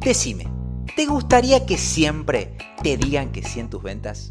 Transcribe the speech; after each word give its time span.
Decime, 0.00 0.46
¿te 0.94 1.06
gustaría 1.06 1.66
que 1.66 1.76
siempre 1.76 2.56
te 2.82 2.96
digan 2.96 3.32
que 3.32 3.42
sí 3.42 3.58
en 3.60 3.68
tus 3.68 3.82
ventas? 3.82 4.28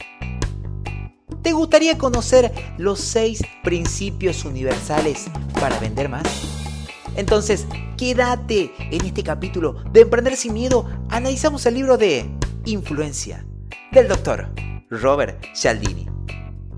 ¿Te 1.42 1.51
gustaría 1.51 1.97
conocer 1.97 2.51
los 2.77 3.00
seis 3.00 3.43
principios 3.63 4.45
universales 4.45 5.27
para 5.59 5.77
vender 5.80 6.09
más? 6.09 6.24
Entonces, 7.16 7.67
quédate 7.98 8.71
en 8.80 9.05
este 9.05 9.23
capítulo 9.23 9.84
de 9.91 10.02
Emprender 10.02 10.38
sin 10.38 10.54
Miedo. 10.54 10.89
Analizamos 11.09 11.66
el 11.66 11.75
libro 11.75 11.97
de 11.97 12.29
Influencia 12.65 13.45
del 13.91 14.07
doctor 14.07 14.49
Robert 14.89 15.43
Cialdini. 15.54 16.07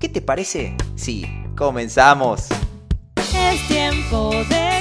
¿Qué 0.00 0.08
te 0.08 0.20
parece 0.20 0.76
si 0.96 1.26
comenzamos? 1.56 2.48
Es 3.16 3.68
tiempo 3.68 4.30
de 4.48 4.79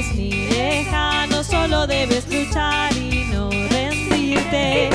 imposibles 0.00 0.14
ni 0.14 0.30
lejanos, 0.48 1.46
solo 1.46 1.86
debes 1.86 2.26
luchar 2.28 2.92
y 2.96 3.26
no 3.32 3.50
rendirte. 3.50 4.90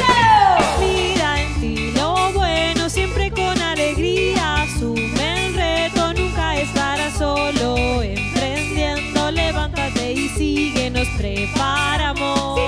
Mira 0.80 1.41
en 1.41 1.62
ti 1.62 1.91
lo 1.96 2.32
bueno, 2.34 2.90
siempre 2.90 3.32
con 3.32 3.62
alegría. 3.62 4.63
Asume 4.63 5.48
el 5.48 5.54
reto, 5.55 6.13
nunca 6.13 6.58
estarás 6.58 7.13
solo. 7.18 8.02
Emprendiendo, 8.02 9.32
levántate 9.32 10.13
y 10.13 10.30
sigue, 10.30 10.90
nos 10.90 11.08
preparamos. 11.10 12.60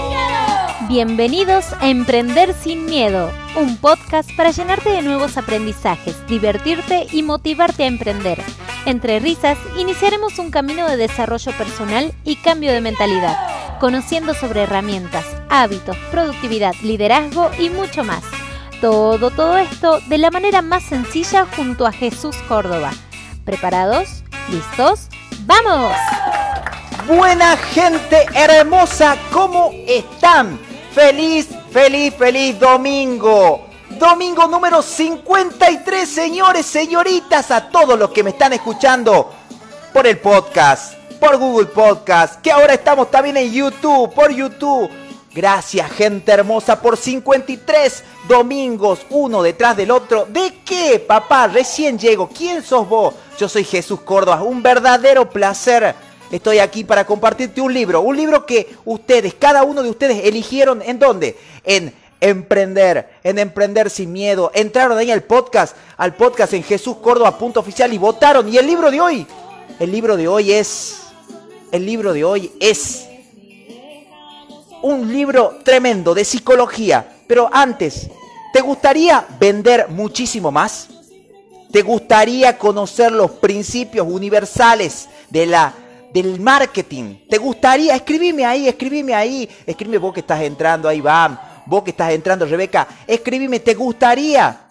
Bienvenidos 0.87 1.73
a 1.79 1.89
Emprender 1.89 2.53
sin 2.53 2.85
Miedo, 2.85 3.31
un 3.55 3.77
podcast 3.77 4.29
para 4.37 4.51
llenarte 4.51 4.89
de 4.89 5.01
nuevos 5.01 5.37
aprendizajes, 5.37 6.15
divertirte 6.27 7.07
y 7.11 7.23
motivarte 7.23 7.83
a 7.83 7.87
emprender. 7.87 8.41
Entre 8.87 9.19
risas, 9.19 9.57
iniciaremos 9.77 10.39
un 10.39 10.49
camino 10.49 10.87
de 10.87 10.95
desarrollo 10.95 11.51
personal 11.57 12.13
y 12.23 12.37
cambio 12.37 12.71
de 12.71 12.79
mentalidad, 12.79 13.37
conociendo 13.81 14.33
sobre 14.33 14.61
herramientas, 14.63 15.25
hábitos, 15.49 15.97
productividad, 16.09 16.73
liderazgo 16.81 17.51
y 17.59 17.69
mucho 17.69 18.05
más. 18.05 18.23
Todo, 18.79 19.29
todo 19.29 19.57
esto 19.57 19.99
de 20.07 20.17
la 20.17 20.31
manera 20.31 20.61
más 20.61 20.83
sencilla 20.83 21.45
junto 21.53 21.85
a 21.85 21.91
Jesús 21.91 22.37
Córdoba. 22.47 22.91
¿Preparados? 23.43 24.23
¿Listos? 24.49 25.09
¡Vamos! 25.41 25.91
Buena 27.09 27.57
gente 27.57 28.25
hermosa, 28.35 29.17
¿cómo 29.33 29.69
están? 29.85 30.57
Feliz, 30.93 31.49
feliz, 31.73 32.13
feliz 32.17 32.57
domingo. 32.57 33.66
Domingo 33.91 34.47
número 34.47 34.81
53, 34.81 36.07
señores, 36.07 36.65
señoritas, 36.65 37.51
a 37.51 37.69
todos 37.69 37.97
los 37.97 38.11
que 38.11 38.21
me 38.21 38.31
están 38.31 38.51
escuchando 38.51 39.31
por 39.93 40.05
el 40.05 40.19
podcast, 40.19 40.93
por 41.19 41.37
Google 41.37 41.67
Podcast, 41.67 42.41
que 42.41 42.51
ahora 42.51 42.73
estamos 42.73 43.09
también 43.09 43.37
en 43.37 43.51
YouTube, 43.51 44.13
por 44.13 44.31
YouTube. 44.31 44.89
Gracias, 45.33 45.89
gente 45.91 46.31
hermosa, 46.31 46.81
por 46.81 46.97
53 46.97 48.03
domingos, 48.27 48.99
uno 49.09 49.41
detrás 49.41 49.77
del 49.77 49.91
otro. 49.91 50.25
¿De 50.25 50.59
qué, 50.65 50.99
papá? 50.99 51.47
Recién 51.47 51.97
llego. 51.97 52.27
¿Quién 52.27 52.63
sos 52.63 52.87
vos? 52.89 53.15
Yo 53.39 53.47
soy 53.47 53.63
Jesús 53.63 54.01
Córdoba. 54.01 54.43
Un 54.43 54.61
verdadero 54.61 55.29
placer 55.29 55.95
Estoy 56.29 56.59
aquí 56.59 56.83
para 56.83 57.05
compartirte 57.05 57.61
un 57.61 57.73
libro, 57.73 58.01
un 58.01 58.17
libro 58.17 58.45
que 58.45 58.75
ustedes, 58.83 59.33
cada 59.35 59.63
uno 59.63 59.81
de 59.81 59.89
ustedes 59.89 60.25
eligieron 60.25 60.81
en 60.81 60.99
dónde? 60.99 61.37
En 61.63 61.93
emprender, 62.21 63.09
en 63.23 63.39
emprender 63.39 63.89
sin 63.89 64.11
miedo. 64.11 64.51
Entraron 64.53 64.97
ahí 64.97 65.11
al 65.11 65.23
podcast, 65.23 65.75
al 65.97 66.15
podcast 66.15 66.53
en 66.53 66.63
Jesús 66.63 66.97
Oficial 67.01 67.93
y 67.93 67.97
votaron. 67.97 68.51
Y 68.51 68.57
el 68.57 68.65
libro 68.65 68.91
de 68.91 69.01
hoy, 69.01 69.27
el 69.79 69.91
libro 69.91 70.17
de 70.17 70.27
hoy 70.27 70.51
es, 70.51 70.97
el 71.71 71.85
libro 71.85 72.13
de 72.13 72.23
hoy 72.23 72.51
es 72.59 73.07
un 74.81 75.11
libro 75.11 75.59
tremendo 75.63 76.13
de 76.13 76.25
psicología. 76.25 77.07
Pero 77.27 77.49
antes, 77.51 78.09
¿te 78.53 78.61
gustaría 78.61 79.25
vender 79.39 79.87
muchísimo 79.89 80.51
más? 80.51 80.87
¿Te 81.71 81.81
gustaría 81.81 82.57
conocer 82.57 83.11
los 83.11 83.31
principios 83.31 84.07
universales 84.09 85.09
de 85.29 85.45
la 85.45 85.73
del 86.13 86.39
marketing. 86.39 87.15
¿Te 87.29 87.37
gustaría? 87.37 87.95
Escribime 87.95 88.45
ahí, 88.45 88.67
escribime 88.67 89.13
ahí. 89.13 89.49
Escribime 89.65 89.97
vos 89.97 90.13
que 90.13 90.21
estás 90.21 90.41
entrando, 90.41 90.87
ahí 90.87 91.01
Bam. 91.01 91.37
Vos 91.67 91.83
que 91.83 91.91
estás 91.91 92.13
entrando, 92.13 92.45
Rebeca. 92.45 92.87
Escribime, 93.05 93.59
¿te 93.59 93.73
gustaría? 93.73 94.69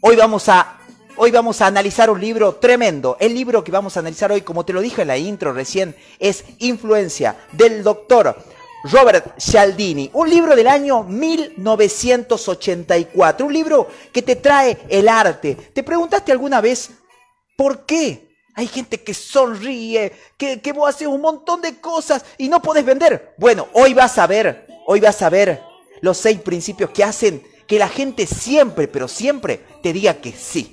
Hoy 0.00 0.14
vamos 0.14 0.48
a, 0.48 0.78
hoy 1.16 1.32
vamos 1.32 1.60
a 1.60 1.66
analizar 1.66 2.08
un 2.08 2.20
libro 2.20 2.54
tremendo. 2.54 3.16
El 3.18 3.34
libro 3.34 3.64
que 3.64 3.72
vamos 3.72 3.96
a 3.96 4.00
analizar 4.00 4.30
hoy, 4.30 4.42
como 4.42 4.64
te 4.64 4.72
lo 4.72 4.80
dije 4.80 5.02
en 5.02 5.08
la 5.08 5.18
intro 5.18 5.52
recién, 5.52 5.96
es 6.20 6.44
Influencia 6.60 7.34
del 7.50 7.82
doctor 7.82 8.36
Robert 8.84 9.36
Cialdini. 9.40 10.08
Un 10.12 10.30
libro 10.30 10.54
del 10.54 10.68
año 10.68 11.02
1984. 11.02 13.44
Un 13.44 13.52
libro 13.52 13.88
que 14.12 14.22
te 14.22 14.36
trae 14.36 14.78
el 14.88 15.08
arte. 15.08 15.56
¿Te 15.56 15.82
preguntaste 15.82 16.30
alguna 16.30 16.60
vez 16.60 16.90
por 17.56 17.86
qué 17.86 18.36
hay 18.54 18.68
gente 18.68 19.02
que 19.02 19.14
sonríe, 19.14 20.12
que, 20.38 20.60
que 20.60 20.72
vos 20.72 20.88
haces 20.88 21.08
un 21.08 21.20
montón 21.20 21.60
de 21.60 21.80
cosas 21.80 22.24
y 22.38 22.48
no 22.48 22.62
podés 22.62 22.84
vender. 22.84 23.34
Bueno, 23.36 23.66
hoy 23.72 23.94
vas 23.94 24.16
a 24.16 24.28
ver, 24.28 24.68
hoy 24.86 25.00
vas 25.00 25.20
a 25.22 25.28
ver 25.28 25.60
los 26.00 26.16
seis 26.16 26.40
principios 26.40 26.90
que 26.90 27.04
hacen 27.04 27.42
que 27.66 27.78
la 27.78 27.88
gente 27.88 28.26
siempre, 28.26 28.88
pero 28.88 29.08
siempre 29.08 29.60
te 29.82 29.92
diga 29.92 30.14
que 30.14 30.32
sí. 30.32 30.72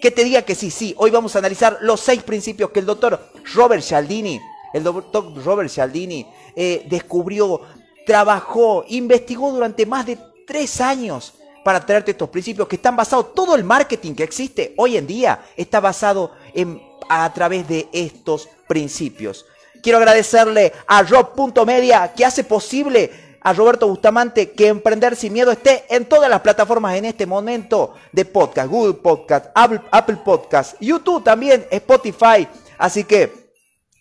Que 0.00 0.10
te 0.10 0.24
diga 0.24 0.42
que 0.42 0.54
sí, 0.54 0.70
sí. 0.70 0.94
Hoy 0.98 1.10
vamos 1.10 1.36
a 1.36 1.38
analizar 1.38 1.78
los 1.82 2.00
seis 2.00 2.22
principios 2.22 2.70
que 2.70 2.80
el 2.80 2.86
doctor 2.86 3.20
Robert 3.54 3.82
Cialdini, 3.82 4.40
el 4.72 4.82
doctor 4.82 5.32
Robert 5.44 5.70
Cialdini 5.70 6.26
eh, 6.56 6.86
descubrió, 6.88 7.60
trabajó, 8.06 8.84
investigó 8.88 9.52
durante 9.52 9.86
más 9.86 10.06
de 10.06 10.18
tres 10.46 10.80
años 10.80 11.34
para 11.64 11.84
traerte 11.84 12.10
estos 12.10 12.28
principios 12.30 12.66
que 12.66 12.76
están 12.76 12.96
basados, 12.96 13.34
todo 13.34 13.54
el 13.54 13.62
marketing 13.62 14.14
que 14.14 14.24
existe 14.24 14.74
hoy 14.76 14.96
en 14.96 15.06
día 15.06 15.44
está 15.56 15.78
basado 15.78 16.32
en 16.54 16.80
a 17.08 17.32
través 17.32 17.68
de 17.68 17.88
estos 17.92 18.48
principios. 18.66 19.44
Quiero 19.82 19.98
agradecerle 19.98 20.72
a 20.86 21.02
Rob.media 21.02 22.12
que 22.14 22.24
hace 22.24 22.44
posible 22.44 23.31
a 23.44 23.52
Roberto 23.52 23.88
Bustamante 23.88 24.52
que 24.52 24.68
Emprender 24.68 25.16
Sin 25.16 25.32
Miedo 25.32 25.50
esté 25.50 25.84
en 25.88 26.04
todas 26.06 26.30
las 26.30 26.40
plataformas 26.40 26.96
en 26.96 27.04
este 27.04 27.26
momento 27.26 27.94
de 28.12 28.24
podcast, 28.24 28.70
Google 28.70 28.94
Podcast, 28.94 29.46
Apple, 29.54 30.18
Podcast, 30.24 30.76
YouTube 30.80 31.24
también, 31.24 31.66
Spotify. 31.70 32.46
Así 32.78 33.04
que 33.04 33.52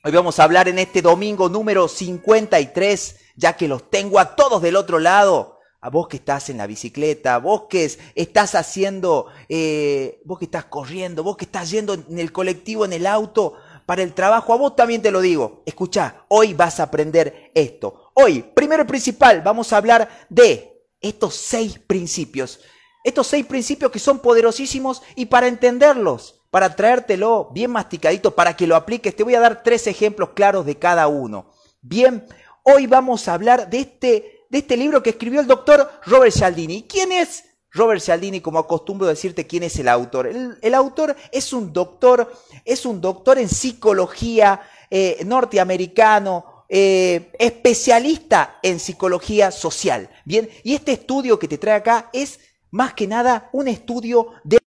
hoy 0.04 0.12
vamos 0.12 0.40
a 0.40 0.44
hablar 0.44 0.68
en 0.68 0.80
este 0.80 1.02
domingo 1.02 1.50
número 1.50 1.88
53, 1.88 3.16
ya 3.36 3.54
que 3.54 3.68
los 3.68 3.90
tengo 3.90 4.20
a 4.20 4.36
todos 4.36 4.62
del 4.62 4.76
otro 4.76 5.00
lado 5.00 5.60
a 5.84 5.90
vos 5.90 6.08
que 6.08 6.18
estás 6.18 6.52
en 6.52 6.58
la 6.58 6.68
bicicleta, 6.68 7.40
vos 7.40 7.64
que 7.68 7.92
estás 8.14 8.54
haciendo, 8.54 9.26
eh, 9.50 10.22
vos 10.26 10.38
que 10.38 10.46
estás 10.46 10.66
corriendo, 10.66 11.24
vos 11.24 11.36
que 11.36 11.46
estás 11.46 11.72
yendo 11.72 11.96
en 11.96 12.20
el 12.20 12.32
colectivo, 12.32 12.86
en 12.86 12.94
el 12.94 13.08
auto, 13.08 13.56
para 13.92 14.04
el 14.04 14.14
trabajo, 14.14 14.54
a 14.54 14.56
vos 14.56 14.74
también 14.74 15.02
te 15.02 15.12
lo 15.12 15.20
digo. 15.20 15.64
Escucha, 15.66 16.24
hoy 16.30 16.54
vas 16.54 16.80
a 16.80 16.84
aprender 16.84 17.52
esto. 17.54 18.10
Hoy, 18.14 18.42
primero 18.42 18.84
y 18.84 18.86
principal, 18.86 19.42
vamos 19.42 19.74
a 19.74 19.76
hablar 19.76 20.08
de 20.30 20.82
estos 21.02 21.36
seis 21.36 21.78
principios. 21.78 22.62
Estos 23.04 23.28
seis 23.28 23.46
principios 23.46 23.92
que 23.92 24.00
son 24.00 24.20
poderosísimos 24.20 25.02
y 25.18 25.26
para 25.26 25.50
entenderlos, 25.50 26.42
para 26.52 26.74
traértelo 26.74 27.50
bien 27.52 27.70
masticadito, 27.72 28.34
para 28.34 28.56
que 28.56 28.66
lo 28.66 28.78
apliques, 28.78 29.14
te 29.14 29.24
voy 29.24 29.36
a 29.36 29.42
dar 29.42 29.62
tres 29.62 29.86
ejemplos 29.88 30.30
claros 30.36 30.66
de 30.66 30.80
cada 30.80 31.10
uno. 31.10 31.52
Bien, 31.82 32.26
hoy 32.64 32.88
vamos 32.88 33.28
a 33.28 33.34
hablar 33.34 33.70
de 33.70 33.80
este 33.82 34.46
de 34.50 34.60
este 34.60 34.78
libro 34.78 35.04
que 35.04 35.10
escribió 35.10 35.42
el 35.42 35.48
doctor 35.48 35.92
Robert 36.06 36.34
Cialdini. 36.34 36.84
¿Quién 36.84 37.12
es 37.12 37.44
Robert 37.72 38.02
Cialdini? 38.02 38.42
Como 38.42 38.60
acostumbro 38.60 39.08
decirte 39.08 39.48
quién 39.48 39.64
es 39.64 39.78
el 39.80 39.88
autor. 39.88 40.28
El, 40.28 40.74
autor 40.74 41.16
es 41.32 41.54
un 41.54 41.72
doctor, 41.72 42.32
es 42.66 42.86
un 42.86 43.02
doctor 43.02 43.40
en 43.40 43.50
psicología 43.50 44.62
eh, 44.90 45.22
norteamericano, 45.26 46.66
eh, 46.70 47.32
especialista 47.40 48.60
en 48.62 48.80
psicología 48.80 49.52
social. 49.52 50.10
Bien, 50.26 50.50
y 50.64 50.74
este 50.74 50.94
estudio 50.94 51.40
que 51.40 51.48
te 51.48 51.58
trae 51.58 51.76
acá 51.76 52.10
es 52.14 52.40
más 52.72 52.94
que 52.94 53.08
nada 53.08 53.50
un 53.54 53.68
estudio 53.68 54.34
de 54.44 54.60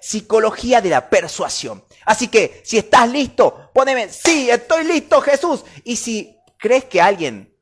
psicología 0.00 0.80
de 0.80 0.90
la 0.90 1.08
persuasión. 1.08 1.84
Así 2.04 2.28
que 2.28 2.60
si 2.64 2.78
estás 2.78 3.10
listo, 3.10 3.70
poneme, 3.74 4.08
sí, 4.08 4.50
estoy 4.50 4.84
listo 4.84 5.20
Jesús. 5.20 5.64
Y 5.84 5.96
si 5.96 6.36
crees 6.58 6.84
que 6.84 7.00
alguien 7.00 7.57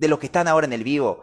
de 0.00 0.08
los 0.08 0.18
que 0.18 0.26
están 0.26 0.48
ahora 0.48 0.66
en 0.66 0.72
el 0.72 0.82
vivo, 0.82 1.22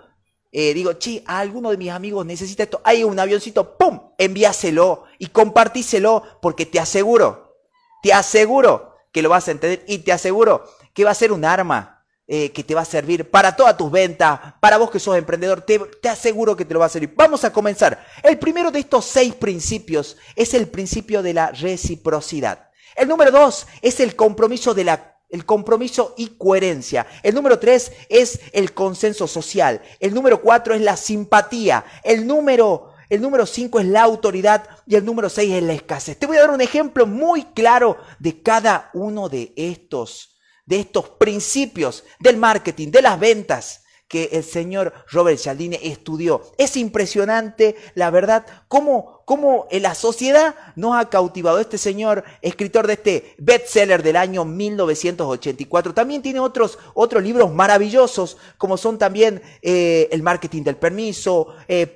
eh, 0.52 0.74
digo, 0.74 0.94
chi, 0.94 1.24
alguno 1.26 1.72
de 1.72 1.78
mis 1.78 1.90
amigos 1.90 2.26
necesita 2.26 2.64
esto, 2.64 2.80
hay 2.84 3.04
un 3.04 3.20
avioncito, 3.20 3.78
¡pum! 3.78 4.12
Envíaselo 4.18 5.04
y 5.18 5.28
compartíselo 5.28 6.24
porque 6.42 6.66
te 6.66 6.80
aseguro, 6.80 7.58
te 8.02 8.14
aseguro 8.14 8.96
que 9.12 9.22
lo 9.22 9.30
vas 9.30 9.48
a 9.48 9.52
entender 9.52 9.84
y 9.88 9.98
te 10.00 10.12
aseguro 10.14 10.64
que 10.94 11.04
va 11.04 11.12
a 11.12 11.16
ser 11.16 11.32
un 11.32 11.44
arma 11.44 12.06
eh, 12.28 12.52
que 12.52 12.64
te 12.64 12.76
va 12.76 12.82
a 12.82 12.86
servir 12.86 13.30
para 13.32 13.56
todas 13.56 13.76
tus 13.78 13.90
ventas, 13.90 14.40
para 14.60 14.78
vos 14.78 14.92
que 14.92 15.00
sos 15.00 15.18
emprendedor, 15.18 15.62
te, 15.62 15.80
te 15.80 16.10
aseguro 16.10 16.56
que 16.56 16.66
te 16.66 16.74
lo 16.74 16.80
va 16.80 16.86
a 16.86 16.90
servir. 16.90 17.14
Vamos 17.16 17.44
a 17.44 17.52
comenzar. 17.52 18.06
El 18.22 18.38
primero 18.38 18.70
de 18.70 18.80
estos 18.80 19.06
seis 19.06 19.34
principios 19.34 20.18
es 20.36 20.54
el 20.54 20.68
principio 20.68 21.24
de 21.24 21.34
la 21.34 21.52
reciprocidad. 21.52 22.70
El 22.96 23.08
número 23.08 23.32
dos 23.32 23.68
es 23.82 24.00
el 24.00 24.16
compromiso 24.16 24.74
de 24.74 24.84
la 24.84 25.17
el 25.30 25.46
compromiso 25.46 26.14
y 26.18 26.28
coherencia. 26.38 27.06
El 27.24 27.36
número 27.36 27.60
tres 27.60 27.92
es 28.10 28.40
el 28.54 28.74
consenso 28.74 29.28
social. 29.28 29.82
El 30.00 30.14
número 30.14 30.42
cuatro 30.42 30.74
es 30.74 30.82
la 30.82 30.98
simpatía. 30.98 31.86
El 32.04 32.26
número, 32.26 32.94
el 33.10 33.22
número 33.22 33.46
cinco 33.46 33.80
es 33.80 33.86
la 33.86 34.04
autoridad. 34.04 34.68
Y 34.86 34.96
el 34.96 35.06
número 35.06 35.30
seis 35.30 35.54
es 35.54 35.64
la 35.64 35.74
escasez. 35.74 36.18
Te 36.18 36.26
voy 36.26 36.38
a 36.38 36.42
dar 36.42 36.52
un 36.52 36.62
ejemplo 36.62 37.06
muy 37.06 37.44
claro 37.44 37.98
de 38.20 38.42
cada 38.42 38.90
uno 38.94 39.30
de 39.30 39.54
estos, 39.56 40.38
de 40.66 40.80
estos 40.80 41.10
principios 41.10 42.04
del 42.20 42.38
marketing, 42.38 42.92
de 42.92 43.02
las 43.02 43.20
ventas 43.20 43.84
que 44.08 44.30
el 44.32 44.44
señor 44.44 44.94
Robert 45.12 45.40
Cialdini 45.40 45.78
estudió. 45.82 46.42
Es 46.58 46.78
impresionante, 46.78 47.76
la 47.94 48.10
verdad, 48.10 48.46
cómo, 48.68 49.17
cómo 49.28 49.68
la 49.72 49.94
sociedad 49.94 50.56
nos 50.78 50.96
ha 50.96 51.10
cautivado. 51.10 51.60
Este 51.60 51.78
señor, 51.78 52.24
escritor 52.42 52.88
de 52.88 52.94
este 52.94 53.36
bestseller 53.38 54.02
del 54.02 54.16
año 54.16 54.46
1984, 54.46 55.94
también 55.94 56.22
tiene 56.22 56.40
otros, 56.40 56.80
otros 56.94 57.22
libros 57.22 57.52
maravillosos, 57.52 58.38
como 58.58 58.78
son 58.78 58.98
también 58.98 59.42
eh, 59.62 60.08
El 60.14 60.24
marketing 60.24 60.64
del 60.64 60.78
permiso, 60.78 61.54
eh. 61.68 61.94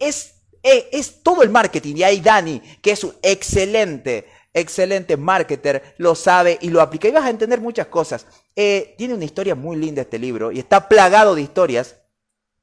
Es, 0.00 0.34
eh, 0.64 0.88
es 0.90 1.22
todo 1.22 1.44
el 1.44 1.50
marketing. 1.50 1.98
Y 1.98 2.02
ahí 2.02 2.20
Dani, 2.20 2.60
que 2.82 2.90
es 2.90 3.04
un 3.04 3.14
excelente 3.22 4.26
excelente 4.52 5.16
marketer, 5.16 5.94
lo 5.98 6.16
sabe 6.16 6.58
y 6.60 6.70
lo 6.70 6.80
aplica. 6.80 7.06
Y 7.06 7.12
vas 7.12 7.26
a 7.26 7.30
entender 7.30 7.60
muchas 7.60 7.86
cosas. 7.86 8.26
Eh, 8.56 8.96
tiene 8.98 9.14
una 9.14 9.24
historia 9.24 9.54
muy 9.54 9.76
linda 9.76 10.02
este 10.02 10.18
libro 10.18 10.50
y 10.50 10.58
está 10.58 10.88
plagado 10.88 11.36
de 11.36 11.42
historias, 11.42 11.94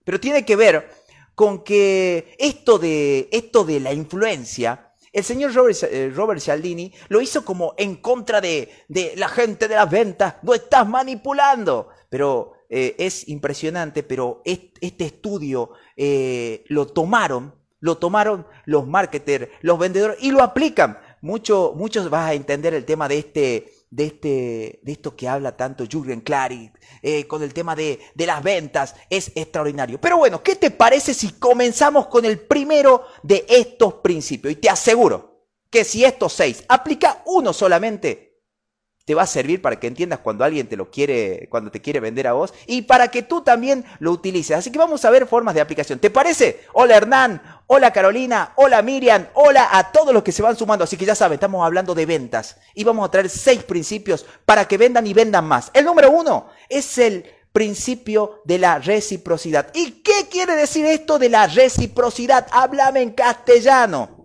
pero 0.03 0.19
tiene 0.19 0.43
que 0.43 0.57
ver 0.57 0.89
con 1.35 1.63
que 1.63 2.35
esto 2.37 2.77
de, 2.79 3.29
esto 3.31 3.63
de 3.63 3.79
la 3.79 3.93
influencia, 3.93 4.93
el 5.13 5.23
señor 5.23 5.53
Robert, 5.53 5.77
eh, 5.83 6.11
Robert 6.13 6.41
Cialdini 6.41 6.93
lo 7.09 7.21
hizo 7.21 7.43
como 7.43 7.73
en 7.77 7.97
contra 7.97 8.39
de, 8.39 8.69
de, 8.87 9.13
la 9.17 9.27
gente 9.27 9.67
de 9.67 9.75
las 9.75 9.89
ventas, 9.89 10.35
no 10.43 10.53
estás 10.53 10.87
manipulando. 10.87 11.89
Pero 12.09 12.53
eh, 12.73 12.95
es 12.99 13.27
impresionante, 13.27 14.01
pero 14.01 14.41
este 14.45 15.03
estudio 15.03 15.71
eh, 15.97 16.63
lo 16.69 16.87
tomaron, 16.87 17.53
lo 17.81 17.97
tomaron 17.97 18.47
los 18.63 18.87
marketers, 18.87 19.49
los 19.59 19.77
vendedores 19.77 20.17
y 20.21 20.31
lo 20.31 20.41
aplican 20.41 20.97
mucho, 21.19 21.73
muchos 21.75 22.09
vas 22.09 22.29
a 22.29 22.33
entender 22.33 22.73
el 22.73 22.85
tema 22.85 23.09
de 23.09 23.17
este, 23.17 23.73
de 23.91 24.05
este, 24.05 24.79
de 24.81 24.91
esto 24.93 25.15
que 25.15 25.27
habla 25.27 25.55
tanto 25.55 25.85
Jürgen 25.85 26.21
Klarik, 26.21 26.79
eh, 27.01 27.27
con 27.27 27.43
el 27.43 27.53
tema 27.53 27.75
de, 27.75 27.99
de, 28.15 28.25
las 28.25 28.41
ventas, 28.41 28.95
es 29.09 29.31
extraordinario. 29.35 29.99
Pero 29.99 30.17
bueno, 30.17 30.41
¿qué 30.41 30.55
te 30.55 30.71
parece 30.71 31.13
si 31.13 31.33
comenzamos 31.33 32.07
con 32.07 32.25
el 32.25 32.39
primero 32.39 33.05
de 33.21 33.45
estos 33.49 33.95
principios? 33.95 34.53
Y 34.53 34.55
te 34.55 34.69
aseguro 34.69 35.45
que 35.69 35.83
si 35.83 36.05
estos 36.05 36.33
seis 36.33 36.63
aplica 36.69 37.21
uno 37.25 37.53
solamente, 37.53 38.30
te 39.05 39.15
va 39.15 39.23
a 39.23 39.27
servir 39.27 39.61
para 39.61 39.79
que 39.79 39.87
entiendas 39.87 40.19
cuando 40.19 40.43
alguien 40.43 40.67
te 40.67 40.77
lo 40.77 40.91
quiere, 40.91 41.47
cuando 41.49 41.71
te 41.71 41.81
quiere 41.81 41.99
vender 41.99 42.27
a 42.27 42.33
vos 42.33 42.53
y 42.67 42.83
para 42.83 43.09
que 43.09 43.23
tú 43.23 43.41
también 43.41 43.83
lo 43.99 44.11
utilices. 44.11 44.57
Así 44.57 44.71
que 44.71 44.79
vamos 44.79 45.03
a 45.05 45.09
ver 45.09 45.27
formas 45.27 45.55
de 45.55 45.61
aplicación. 45.61 45.99
¿Te 45.99 46.09
parece? 46.09 46.61
Hola 46.73 46.97
Hernán, 46.97 47.41
hola 47.67 47.91
Carolina, 47.91 48.53
hola 48.55 48.81
Miriam, 48.81 49.27
hola 49.33 49.69
a 49.71 49.91
todos 49.91 50.13
los 50.13 50.23
que 50.23 50.31
se 50.31 50.41
van 50.43 50.55
sumando. 50.55 50.83
Así 50.83 50.97
que 50.97 51.05
ya 51.05 51.15
saben, 51.15 51.35
estamos 51.35 51.65
hablando 51.65 51.95
de 51.95 52.05
ventas 52.05 52.57
y 52.75 52.83
vamos 52.83 53.07
a 53.07 53.11
traer 53.11 53.29
seis 53.29 53.63
principios 53.63 54.25
para 54.45 54.67
que 54.67 54.77
vendan 54.77 55.07
y 55.07 55.13
vendan 55.13 55.45
más. 55.45 55.71
El 55.73 55.85
número 55.85 56.11
uno 56.11 56.47
es 56.69 56.97
el 56.97 57.25
principio 57.51 58.41
de 58.45 58.59
la 58.59 58.79
reciprocidad. 58.79 59.71
¿Y 59.73 60.01
qué 60.03 60.27
quiere 60.29 60.55
decir 60.55 60.85
esto 60.85 61.19
de 61.19 61.29
la 61.29 61.47
reciprocidad? 61.47 62.47
Háblame 62.51 63.01
en 63.01 63.11
castellano. 63.11 64.21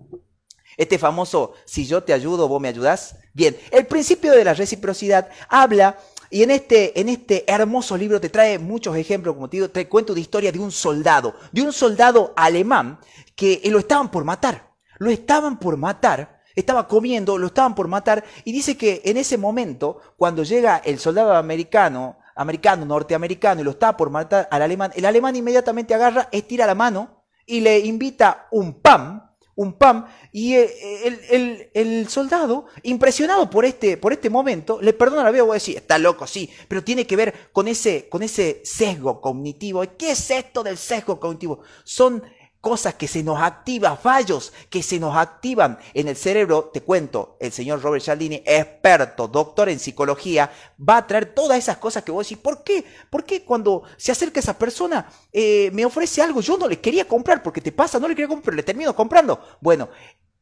Este 0.76 0.98
famoso, 0.98 1.54
si 1.64 1.86
yo 1.86 2.02
te 2.02 2.12
ayudo, 2.12 2.48
vos 2.48 2.60
me 2.60 2.68
ayudás. 2.68 3.16
Bien, 3.36 3.54
el 3.70 3.84
principio 3.84 4.32
de 4.32 4.44
la 4.44 4.54
reciprocidad 4.54 5.28
habla, 5.50 5.98
y 6.30 6.42
en 6.42 6.50
este, 6.50 6.98
en 6.98 7.10
este 7.10 7.44
hermoso 7.46 7.94
libro 7.94 8.18
te 8.18 8.30
trae 8.30 8.58
muchos 8.58 8.96
ejemplos, 8.96 9.34
como 9.34 9.50
te 9.50 9.58
digo, 9.58 9.68
te 9.68 9.86
cuento 9.88 10.14
de 10.14 10.22
historia 10.22 10.50
de 10.50 10.58
un 10.58 10.72
soldado, 10.72 11.34
de 11.52 11.60
un 11.60 11.70
soldado 11.70 12.32
alemán 12.34 12.98
que 13.34 13.60
lo 13.66 13.78
estaban 13.78 14.10
por 14.10 14.24
matar. 14.24 14.72
Lo 14.96 15.10
estaban 15.10 15.58
por 15.58 15.76
matar, 15.76 16.40
estaba 16.54 16.88
comiendo, 16.88 17.36
lo 17.36 17.48
estaban 17.48 17.74
por 17.74 17.88
matar, 17.88 18.24
y 18.44 18.52
dice 18.52 18.78
que 18.78 19.02
en 19.04 19.18
ese 19.18 19.36
momento, 19.36 20.00
cuando 20.16 20.42
llega 20.42 20.78
el 20.78 20.98
soldado 20.98 21.36
americano, 21.36 22.16
americano, 22.36 22.86
norteamericano, 22.86 23.60
y 23.60 23.64
lo 23.64 23.72
está 23.72 23.98
por 23.98 24.08
matar 24.08 24.48
al 24.50 24.62
alemán, 24.62 24.92
el 24.94 25.04
alemán 25.04 25.36
inmediatamente 25.36 25.92
agarra, 25.92 26.30
estira 26.32 26.64
la 26.64 26.74
mano 26.74 27.26
y 27.44 27.60
le 27.60 27.80
invita 27.80 28.48
un 28.50 28.80
pan 28.80 29.25
un 29.56 29.72
pan, 29.72 30.06
y 30.32 30.54
eh, 30.54 31.68
el, 31.72 32.08
soldado, 32.08 32.66
impresionado 32.82 33.48
por 33.48 33.64
este, 33.64 33.96
por 33.96 34.12
este 34.12 34.30
momento, 34.30 34.80
le 34.82 34.92
perdona 34.92 35.24
la 35.24 35.30
vida, 35.30 35.42
voy 35.42 35.52
a 35.52 35.54
decir, 35.54 35.76
está 35.76 35.98
loco, 35.98 36.26
sí, 36.26 36.50
pero 36.68 36.84
tiene 36.84 37.06
que 37.06 37.16
ver 37.16 37.50
con 37.52 37.66
ese, 37.66 38.08
con 38.08 38.22
ese 38.22 38.60
sesgo 38.64 39.20
cognitivo. 39.20 39.82
¿Qué 39.98 40.10
es 40.12 40.30
esto 40.30 40.62
del 40.62 40.76
sesgo 40.76 41.18
cognitivo? 41.18 41.60
Son 41.84 42.22
cosas 42.66 42.94
que 42.94 43.06
se 43.06 43.22
nos 43.22 43.40
activan, 43.40 43.96
fallos 43.96 44.52
que 44.68 44.82
se 44.82 44.98
nos 44.98 45.16
activan 45.16 45.78
en 45.94 46.08
el 46.08 46.16
cerebro. 46.16 46.64
Te 46.74 46.80
cuento, 46.80 47.36
el 47.38 47.52
señor 47.52 47.80
Robert 47.80 48.02
Cialdini, 48.02 48.42
experto, 48.44 49.28
doctor 49.28 49.68
en 49.68 49.78
psicología, 49.78 50.50
va 50.76 50.96
a 50.96 51.06
traer 51.06 51.26
todas 51.26 51.58
esas 51.58 51.76
cosas 51.76 52.02
que 52.02 52.10
vos 52.10 52.26
decís. 52.26 52.42
¿Por 52.42 52.64
qué? 52.64 52.84
¿Por 53.08 53.22
qué 53.22 53.44
cuando 53.44 53.84
se 53.96 54.10
acerca 54.10 54.40
esa 54.40 54.58
persona 54.58 55.08
eh, 55.32 55.70
me 55.72 55.84
ofrece 55.84 56.20
algo? 56.20 56.40
Yo 56.40 56.58
no 56.58 56.66
le 56.66 56.80
quería 56.80 57.06
comprar 57.06 57.40
porque 57.40 57.60
te 57.60 57.70
pasa, 57.70 58.00
no 58.00 58.08
le 58.08 58.16
quería 58.16 58.26
comprar, 58.26 58.56
le 58.56 58.64
termino 58.64 58.96
comprando. 58.96 59.40
Bueno, 59.60 59.88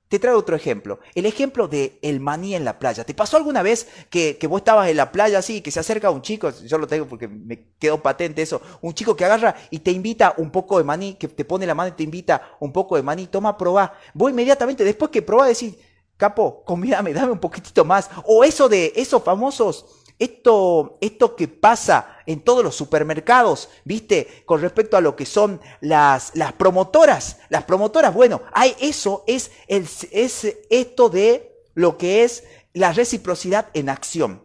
te 0.08 0.18
traigo 0.18 0.38
otro 0.38 0.54
ejemplo. 0.54 1.00
El 1.14 1.26
ejemplo 1.26 1.66
de 1.66 1.98
el 2.02 2.20
maní 2.20 2.54
en 2.54 2.64
la 2.64 2.78
playa. 2.78 3.04
¿Te 3.04 3.14
pasó 3.14 3.36
alguna 3.36 3.62
vez 3.62 3.88
que, 4.10 4.36
que, 4.38 4.46
vos 4.46 4.60
estabas 4.60 4.88
en 4.88 4.96
la 4.96 5.10
playa 5.10 5.38
así, 5.38 5.60
que 5.60 5.70
se 5.70 5.80
acerca 5.80 6.10
un 6.10 6.22
chico, 6.22 6.50
yo 6.50 6.78
lo 6.78 6.86
tengo 6.86 7.06
porque 7.06 7.26
me 7.26 7.72
quedó 7.78 8.02
patente 8.02 8.42
eso, 8.42 8.60
un 8.80 8.94
chico 8.94 9.16
que 9.16 9.24
agarra 9.24 9.56
y 9.70 9.80
te 9.80 9.90
invita 9.90 10.34
un 10.36 10.50
poco 10.50 10.78
de 10.78 10.84
maní, 10.84 11.14
que 11.14 11.28
te 11.28 11.44
pone 11.44 11.66
la 11.66 11.74
mano 11.74 11.88
y 11.88 11.92
te 11.92 12.02
invita 12.02 12.56
un 12.60 12.72
poco 12.72 12.96
de 12.96 13.02
maní, 13.02 13.26
toma, 13.26 13.56
probá. 13.56 13.94
Vos 14.12 14.30
inmediatamente, 14.30 14.84
después 14.84 15.10
que 15.10 15.22
probá, 15.22 15.46
decís, 15.46 15.74
capo, 16.16 16.62
convídame, 16.64 17.12
dame 17.12 17.32
un 17.32 17.40
poquitito 17.40 17.84
más. 17.84 18.10
O 18.24 18.44
eso 18.44 18.68
de 18.68 18.92
esos 18.96 19.22
famosos 19.22 20.03
esto, 20.18 20.98
esto 21.00 21.36
que 21.36 21.48
pasa 21.48 22.18
en 22.26 22.40
todos 22.40 22.64
los 22.64 22.74
supermercados, 22.74 23.68
¿viste? 23.84 24.44
Con 24.46 24.60
respecto 24.60 24.96
a 24.96 25.00
lo 25.00 25.16
que 25.16 25.26
son 25.26 25.60
las, 25.80 26.32
las 26.34 26.52
promotoras. 26.52 27.38
Las 27.48 27.64
promotoras, 27.64 28.14
bueno, 28.14 28.42
hay, 28.52 28.74
eso 28.80 29.24
es, 29.26 29.50
el, 29.68 29.86
es 30.10 30.56
esto 30.70 31.08
de 31.08 31.62
lo 31.74 31.98
que 31.98 32.24
es 32.24 32.44
la 32.72 32.92
reciprocidad 32.92 33.68
en 33.74 33.88
acción. 33.88 34.44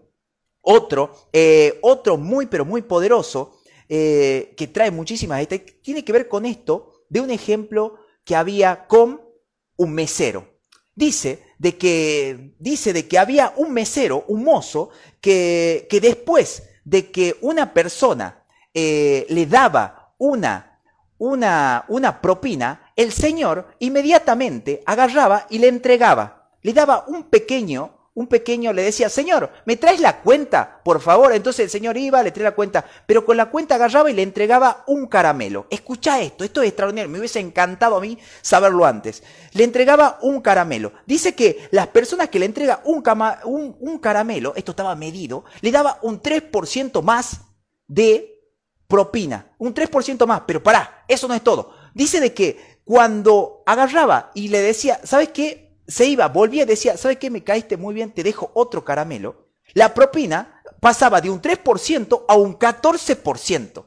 Otro, 0.62 1.14
eh, 1.34 1.80
otro 1.82 2.18
muy, 2.18 2.48
pero 2.48 2.66
muy 2.66 2.82
poderoso, 2.82 3.60
eh, 3.88 4.54
que 4.58 4.68
trae 4.68 4.92
muchísimas, 4.92 5.48
tiene 5.82 6.04
que 6.04 6.14
ver 6.14 6.28
con 6.28 6.46
esto 6.46 7.06
de 7.10 7.22
un 7.22 7.32
ejemplo 7.32 7.96
que 8.24 8.36
había 8.36 8.86
con 8.88 9.22
un 9.78 9.94
mesero 9.94 10.60
dice 11.00 11.42
de 11.60 11.78
que, 11.78 12.54
dice 12.58 12.94
de 12.94 13.08
que 13.08 13.20
había 13.20 13.54
un 13.58 13.72
mesero, 13.72 14.26
un 14.30 14.44
mozo, 14.44 14.90
que, 15.22 15.88
que 15.90 16.02
después 16.02 16.64
de 16.84 17.12
que 17.12 17.38
una 17.42 17.74
persona 17.74 18.44
eh, 18.74 19.28
le 19.30 19.46
daba 19.46 20.14
una, 20.18 20.80
una, 21.20 21.86
una 21.90 22.22
propina, 22.22 22.92
el 22.96 23.12
señor 23.12 23.68
inmediatamente 23.80 24.82
agarraba 24.86 25.46
y 25.50 25.60
le 25.60 25.68
entregaba, 25.68 26.50
le 26.62 26.74
daba 26.74 27.06
un 27.08 27.24
pequeño 27.24 27.99
un 28.20 28.28
pequeño 28.28 28.74
le 28.74 28.84
decía, 28.84 29.08
Señor, 29.08 29.50
¿me 29.64 29.78
traes 29.78 30.02
la 30.02 30.20
cuenta? 30.20 30.82
Por 30.84 31.00
favor. 31.00 31.32
Entonces 31.32 31.64
el 31.64 31.70
Señor 31.70 31.96
iba, 31.96 32.22
le 32.22 32.32
traía 32.32 32.50
la 32.50 32.56
cuenta, 32.56 32.84
pero 33.06 33.26
con 33.26 33.38
la 33.38 33.46
cuenta 33.46 33.76
agarraba 33.76 34.12
y 34.12 34.14
le 34.14 34.24
entregaba 34.24 34.84
un 34.88 35.08
caramelo. 35.08 35.68
Escucha 35.70 36.20
esto, 36.20 36.44
esto 36.44 36.62
es 36.62 36.68
extraordinario, 36.68 37.10
me 37.10 37.20
hubiese 37.20 37.40
encantado 37.40 37.96
a 37.96 38.02
mí 38.02 38.20
saberlo 38.42 38.84
antes. 38.84 39.24
Le 39.54 39.64
entregaba 39.64 40.20
un 40.22 40.42
caramelo. 40.42 40.92
Dice 41.06 41.34
que 41.34 41.70
las 41.72 41.88
personas 41.88 42.28
que 42.28 42.40
le 42.40 42.46
entrega 42.46 42.82
un, 42.84 43.02
un, 43.46 43.78
un 43.80 44.00
caramelo, 44.00 44.54
esto 44.58 44.72
estaba 44.74 44.96
medido, 44.96 45.46
le 45.62 45.72
daba 45.72 46.00
un 46.02 46.22
3% 46.22 47.02
más 47.02 47.40
de 47.88 48.38
propina. 48.90 49.56
Un 49.60 49.74
3% 49.74 50.26
más, 50.26 50.42
pero 50.46 50.62
pará, 50.62 51.06
eso 51.08 51.30
no 51.30 51.36
es 51.36 51.42
todo. 51.42 51.74
Dice 51.94 52.20
de 52.20 52.34
que 52.34 52.80
cuando 52.84 53.64
agarraba 53.66 54.32
y 54.34 54.50
le 54.50 54.60
decía, 54.60 55.00
¿sabes 55.06 55.30
qué? 55.30 55.69
Se 55.90 56.06
iba, 56.06 56.28
volvía 56.28 56.64
y 56.64 56.68
decía, 56.68 56.96
¿sabes 56.98 57.18
qué? 57.18 57.30
Me 57.30 57.44
caíste 57.44 57.76
muy 57.76 57.94
bien, 57.94 58.12
te 58.12 58.24
dejo 58.24 58.52
otro 58.54 58.86
caramelo. 58.86 59.50
La 59.74 59.94
propina 59.94 60.62
pasaba 60.80 61.20
de 61.20 61.30
un 61.30 61.42
3% 61.42 62.26
a 62.28 62.36
un 62.36 62.58
14%. 62.58 63.86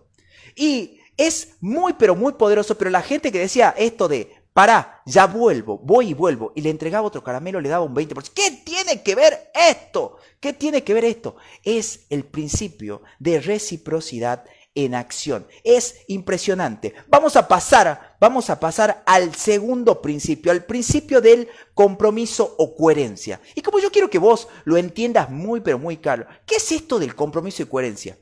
Y 0.57 0.99
es 1.17 1.57
muy, 1.61 1.95
pero 1.95 2.15
muy 2.17 2.33
poderoso, 2.33 2.77
pero 2.77 2.91
la 2.91 3.03
gente 3.03 3.31
que 3.31 3.39
decía 3.39 3.75
esto 3.79 4.09
de, 4.09 4.35
pará, 4.53 5.01
ya 5.07 5.27
vuelvo, 5.27 5.79
voy 5.79 6.11
y 6.11 6.15
vuelvo, 6.15 6.53
y 6.57 6.63
le 6.63 6.71
entregaba 6.71 7.07
otro 7.07 7.23
caramelo, 7.23 7.61
le 7.61 7.69
daba 7.69 7.85
un 7.85 7.95
20%. 7.95 8.33
¿Qué 8.35 8.63
tiene 8.65 9.03
que 9.03 9.15
ver 9.15 9.51
esto? 9.55 10.17
¿Qué 10.41 10.53
tiene 10.53 10.83
que 10.83 10.95
ver 10.95 11.05
esto? 11.05 11.37
Es 11.63 12.07
el 12.11 12.25
principio 12.25 13.03
de 13.21 13.41
reciprocidad 13.41 14.45
en 14.75 14.95
acción. 14.95 15.47
Es 15.65 15.97
impresionante. 16.09 16.95
Vamos 17.09 17.37
a 17.37 17.49
pasar, 17.49 18.17
vamos 18.21 18.51
a 18.51 18.59
pasar 18.59 19.03
al 19.07 19.35
segundo 19.35 20.01
principio, 20.01 20.53
al 20.53 20.65
principio 20.65 21.21
del 21.21 21.49
compromiso 21.75 22.55
o 22.59 22.75
coherencia. 22.75 23.41
Y 23.55 23.63
como 23.63 23.79
yo 23.79 23.91
quiero 23.91 24.11
que 24.11 24.19
vos 24.19 24.49
lo 24.65 24.77
entiendas 24.77 25.31
muy 25.31 25.61
pero 25.61 25.79
muy 25.79 25.99
claro, 25.99 26.27
¿qué 26.47 26.57
es 26.57 26.73
esto 26.73 26.99
del 26.99 27.15
compromiso 27.15 27.63
y 27.63 27.67
coherencia? 27.67 28.19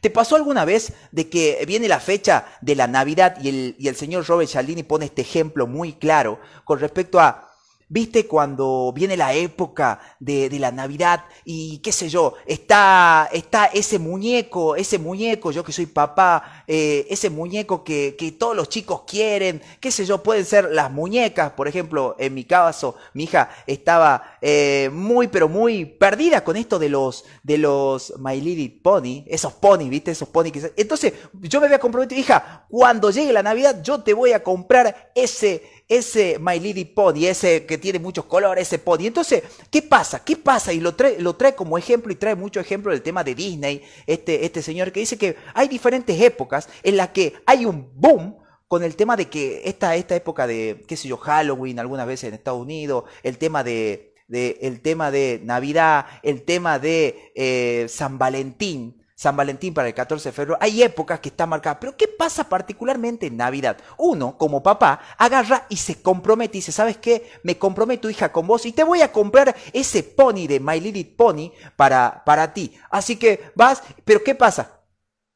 ¿Te 0.00 0.08
pasó 0.08 0.36
alguna 0.36 0.64
vez 0.64 0.94
de 1.12 1.28
que 1.28 1.62
viene 1.66 1.86
la 1.86 2.00
fecha 2.00 2.46
de 2.62 2.74
la 2.74 2.86
Navidad 2.86 3.36
y 3.42 3.48
el, 3.50 3.76
y 3.78 3.88
el 3.88 3.96
señor 3.96 4.26
Robert 4.26 4.50
Cialdini 4.50 4.82
pone 4.82 5.04
este 5.06 5.22
ejemplo 5.22 5.66
muy 5.66 5.92
claro 5.92 6.40
con 6.64 6.80
respecto 6.80 7.20
a 7.20 7.49
¿Viste 7.92 8.28
cuando 8.28 8.92
viene 8.94 9.16
la 9.16 9.34
época 9.34 9.98
de, 10.20 10.48
la 10.60 10.70
Navidad 10.70 11.24
y 11.44 11.78
qué 11.78 11.90
sé 11.90 12.08
yo, 12.08 12.34
está, 12.46 13.28
está 13.32 13.66
ese 13.66 13.98
muñeco, 13.98 14.76
ese 14.76 14.96
muñeco, 14.96 15.50
yo 15.50 15.64
que 15.64 15.72
soy 15.72 15.86
papá, 15.86 16.62
eh, 16.68 17.04
ese 17.10 17.30
muñeco 17.30 17.82
que, 17.82 18.14
que, 18.16 18.30
todos 18.30 18.54
los 18.54 18.68
chicos 18.68 19.02
quieren, 19.08 19.60
qué 19.80 19.90
sé 19.90 20.04
yo, 20.04 20.22
pueden 20.22 20.44
ser 20.44 20.70
las 20.70 20.92
muñecas, 20.92 21.50
por 21.50 21.66
ejemplo, 21.66 22.14
en 22.20 22.32
mi 22.32 22.44
caso, 22.44 22.94
mi 23.12 23.24
hija 23.24 23.50
estaba 23.66 24.38
eh, 24.40 24.90
muy, 24.92 25.28
pero 25.28 25.48
muy 25.48 25.84
perdida 25.84 26.42
con 26.44 26.56
esto 26.56 26.78
de 26.78 26.88
los, 26.88 27.24
de 27.42 27.58
los 27.58 28.14
My 28.18 28.40
Little 28.40 28.80
Pony, 28.82 29.24
esos 29.26 29.52
pony, 29.54 29.88
¿viste? 29.88 30.10
Esos 30.10 30.28
pony. 30.28 30.50
Entonces 30.76 31.12
yo 31.40 31.60
me 31.60 31.66
había 31.66 31.78
comprometido, 31.78 32.20
hija, 32.20 32.66
cuando 32.68 33.10
llegue 33.10 33.32
la 33.32 33.42
Navidad 33.42 33.82
yo 33.82 34.02
te 34.02 34.14
voy 34.14 34.32
a 34.32 34.42
comprar 34.42 35.12
ese 35.14 35.80
ese 35.90 36.38
My 36.38 36.60
Little 36.60 36.86
Pony, 36.86 37.26
ese 37.26 37.66
que 37.66 37.76
tiene 37.76 37.98
muchos 37.98 38.24
colores, 38.26 38.68
ese 38.68 38.78
pony. 38.78 39.06
Entonces, 39.06 39.42
¿qué 39.72 39.82
pasa? 39.82 40.24
¿Qué 40.24 40.36
pasa? 40.36 40.72
Y 40.72 40.78
lo 40.78 40.94
trae, 40.94 41.18
lo 41.18 41.34
trae 41.34 41.56
como 41.56 41.76
ejemplo 41.76 42.12
y 42.12 42.14
trae 42.14 42.36
mucho 42.36 42.60
ejemplo 42.60 42.92
del 42.92 43.02
tema 43.02 43.24
de 43.24 43.34
Disney, 43.34 43.82
este, 44.06 44.44
este 44.44 44.62
señor 44.62 44.92
que 44.92 45.00
dice 45.00 45.18
que 45.18 45.36
hay 45.52 45.66
diferentes 45.66 46.18
épocas 46.20 46.68
en 46.84 46.96
las 46.96 47.08
que 47.08 47.34
hay 47.44 47.66
un 47.66 47.90
boom 47.92 48.36
con 48.68 48.84
el 48.84 48.94
tema 48.94 49.16
de 49.16 49.28
que 49.28 49.62
esta, 49.64 49.96
esta 49.96 50.14
época 50.14 50.46
de, 50.46 50.84
qué 50.86 50.96
sé 50.96 51.08
yo, 51.08 51.16
Halloween, 51.16 51.80
algunas 51.80 52.06
veces 52.06 52.28
en 52.28 52.34
Estados 52.34 52.60
Unidos, 52.60 53.02
el 53.24 53.36
tema 53.36 53.64
de, 53.64 54.09
el 54.30 54.80
tema 54.80 55.10
de 55.10 55.40
Navidad, 55.44 56.06
el 56.22 56.42
tema 56.42 56.78
de 56.78 57.32
eh, 57.34 57.86
San 57.88 58.18
Valentín, 58.18 59.00
San 59.20 59.36
Valentín 59.36 59.74
para 59.74 59.88
el 59.88 59.92
14 59.92 60.30
de 60.30 60.32
febrero, 60.32 60.56
hay 60.62 60.82
épocas 60.82 61.20
que 61.20 61.28
están 61.28 61.50
marcadas. 61.50 61.76
Pero 61.78 61.94
¿qué 61.94 62.08
pasa 62.08 62.48
particularmente 62.48 63.26
en 63.26 63.36
Navidad? 63.36 63.76
Uno, 63.98 64.38
como 64.38 64.62
papá, 64.62 65.00
agarra 65.18 65.66
y 65.68 65.76
se 65.76 66.00
compromete 66.00 66.56
y 66.56 66.60
dice, 66.60 66.72
¿sabes 66.72 66.96
qué? 66.96 67.30
Me 67.42 67.58
comprometo, 67.58 68.08
hija, 68.08 68.32
con 68.32 68.46
vos 68.46 68.64
y 68.64 68.72
te 68.72 68.82
voy 68.82 69.02
a 69.02 69.12
comprar 69.12 69.54
ese 69.74 70.02
pony 70.02 70.46
de 70.46 70.58
My 70.58 70.80
Little 70.80 71.04
Pony 71.16 71.52
para, 71.76 72.22
para 72.24 72.54
ti. 72.54 72.72
Así 72.90 73.16
que 73.16 73.52
vas, 73.54 73.82
pero 74.06 74.24
¿qué 74.24 74.34
pasa? 74.34 74.80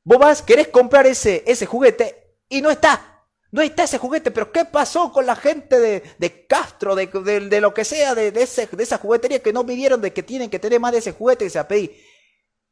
Vos 0.02 0.18
vas, 0.18 0.40
querés 0.40 0.68
comprar 0.68 1.06
ese, 1.06 1.44
ese 1.46 1.66
juguete 1.66 2.38
y 2.48 2.62
no 2.62 2.70
está. 2.70 3.13
No 3.54 3.62
está 3.62 3.84
ese 3.84 3.98
juguete, 3.98 4.32
pero 4.32 4.50
¿qué 4.50 4.64
pasó 4.64 5.12
con 5.12 5.26
la 5.26 5.36
gente 5.36 5.78
de, 5.78 6.46
Castro, 6.48 6.96
de, 6.96 7.06
de, 7.06 7.60
lo 7.60 7.72
que 7.72 7.84
sea, 7.84 8.12
de, 8.12 8.32
ese, 8.34 8.66
de 8.66 8.82
esa 8.82 8.98
juguetería 8.98 9.44
que 9.44 9.52
no 9.52 9.62
midieron 9.62 10.00
de 10.00 10.12
que 10.12 10.24
tienen 10.24 10.50
que 10.50 10.58
tener 10.58 10.80
más 10.80 10.90
de 10.90 10.98
ese 10.98 11.12
juguete 11.12 11.44
que 11.44 11.50
se 11.50 11.60
a 11.60 11.68
pedir? 11.68 11.96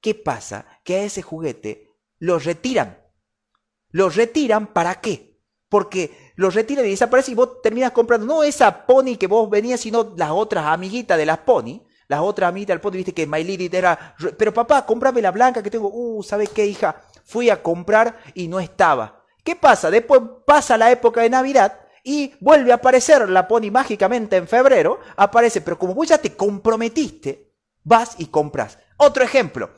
¿Qué 0.01 0.17
pasa? 0.17 0.67
Que 0.83 0.97
a 0.97 1.05
ese 1.05 1.23
juguete 1.23 1.89
lo 2.19 2.41
retiran. 2.41 2.99
Lo 3.91 4.09
retiran 4.09 4.73
para 4.73 4.97
qué? 4.97 5.41
Porque 5.69 6.33
lo 6.35 6.51
retiran 6.51 6.85
y 6.85 6.91
desaparece 6.91 7.31
y 7.31 7.37
vos 7.37 7.63
terminas 7.63 7.93
comprando 7.93 8.27
no 8.27 8.43
esa 8.43 8.85
pony 8.85 9.17
que 9.17 9.29
vos 9.29 9.49
venías, 9.49 9.79
sino 9.79 10.15
las 10.17 10.33
otras 10.33 10.67
amiguitas 10.67 11.17
de 11.17 11.27
las 11.27 11.39
pony. 11.39 11.87
Las 12.09 12.23
otras 12.23 12.49
amiguitas 12.49 12.75
del 12.75 12.81
pony, 12.81 12.95
viste 12.95 13.15
que 13.15 13.29
My 13.29 13.45
Little 13.45 13.79
era... 13.79 14.17
Pero 14.37 14.53
papá, 14.53 14.85
comprame 14.85 15.23
la 15.23 15.31
blanca 15.31 15.63
que 15.63 15.71
tengo. 15.71 15.93
Uh, 15.95 16.25
¿sabes 16.25 16.49
qué, 16.49 16.67
hija? 16.67 17.05
Fui 17.25 17.51
a 17.51 17.63
comprar 17.63 18.19
y 18.35 18.49
no 18.49 18.59
estaba. 18.59 19.22
¿Qué 19.45 19.57
pasa? 19.57 19.91
Después 19.91 20.21
pasa 20.47 20.79
la 20.79 20.91
época 20.91 21.23
de 21.23 21.31
Navidad 21.31 21.81
y 22.05 22.35
vuelve 22.41 22.73
a 22.73 22.77
aparecer 22.77 23.29
la 23.29 23.49
pony 23.49 23.71
mágicamente 23.71 24.37
en 24.37 24.47
febrero. 24.47 25.01
Aparece, 25.17 25.61
pero 25.61 25.79
como 25.79 25.95
vos 25.95 26.09
ya 26.09 26.19
te 26.19 26.35
comprometiste, 26.35 27.53
vas 27.83 28.15
y 28.19 28.27
compras. 28.27 28.79
Otro 28.97 29.25
ejemplo. 29.25 29.71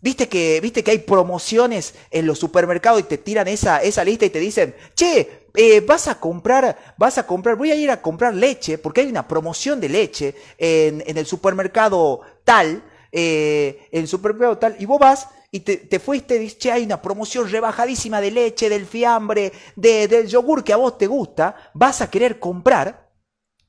¿Viste 0.00 0.28
que, 0.28 0.60
¿Viste 0.60 0.82
que 0.82 0.90
hay 0.90 0.98
promociones 0.98 1.94
en 2.10 2.26
los 2.26 2.38
supermercados 2.38 3.00
y 3.00 3.04
te 3.04 3.18
tiran 3.18 3.46
esa, 3.46 3.80
esa 3.82 4.02
lista 4.02 4.24
y 4.24 4.30
te 4.30 4.40
dicen, 4.40 4.74
che, 4.96 5.46
eh, 5.54 5.80
vas 5.80 6.08
a 6.08 6.18
comprar, 6.18 6.94
vas 6.96 7.18
a 7.18 7.26
comprar, 7.26 7.54
voy 7.54 7.70
a 7.70 7.76
ir 7.76 7.88
a 7.88 8.02
comprar 8.02 8.34
leche 8.34 8.78
porque 8.78 9.02
hay 9.02 9.06
una 9.06 9.28
promoción 9.28 9.80
de 9.80 9.88
leche 9.88 10.34
en, 10.58 11.04
en 11.06 11.18
el 11.18 11.26
supermercado 11.26 12.20
tal, 12.42 12.82
eh, 13.12 13.88
en 13.92 14.00
el 14.00 14.08
supermercado 14.08 14.58
tal, 14.58 14.76
y 14.78 14.86
vos 14.86 14.98
vas 14.98 15.28
y 15.50 15.60
te, 15.60 15.76
te 15.76 16.00
fuiste 16.00 16.36
y 16.36 16.38
dices, 16.38 16.58
che, 16.58 16.72
hay 16.72 16.84
una 16.84 17.02
promoción 17.02 17.48
rebajadísima 17.48 18.22
de 18.22 18.30
leche, 18.30 18.70
del 18.70 18.86
fiambre, 18.86 19.52
de, 19.76 20.08
del 20.08 20.26
yogur 20.26 20.64
que 20.64 20.72
a 20.72 20.76
vos 20.76 20.96
te 20.96 21.06
gusta, 21.06 21.54
vas 21.74 22.00
a 22.00 22.10
querer 22.10 22.38
comprar. 22.38 23.10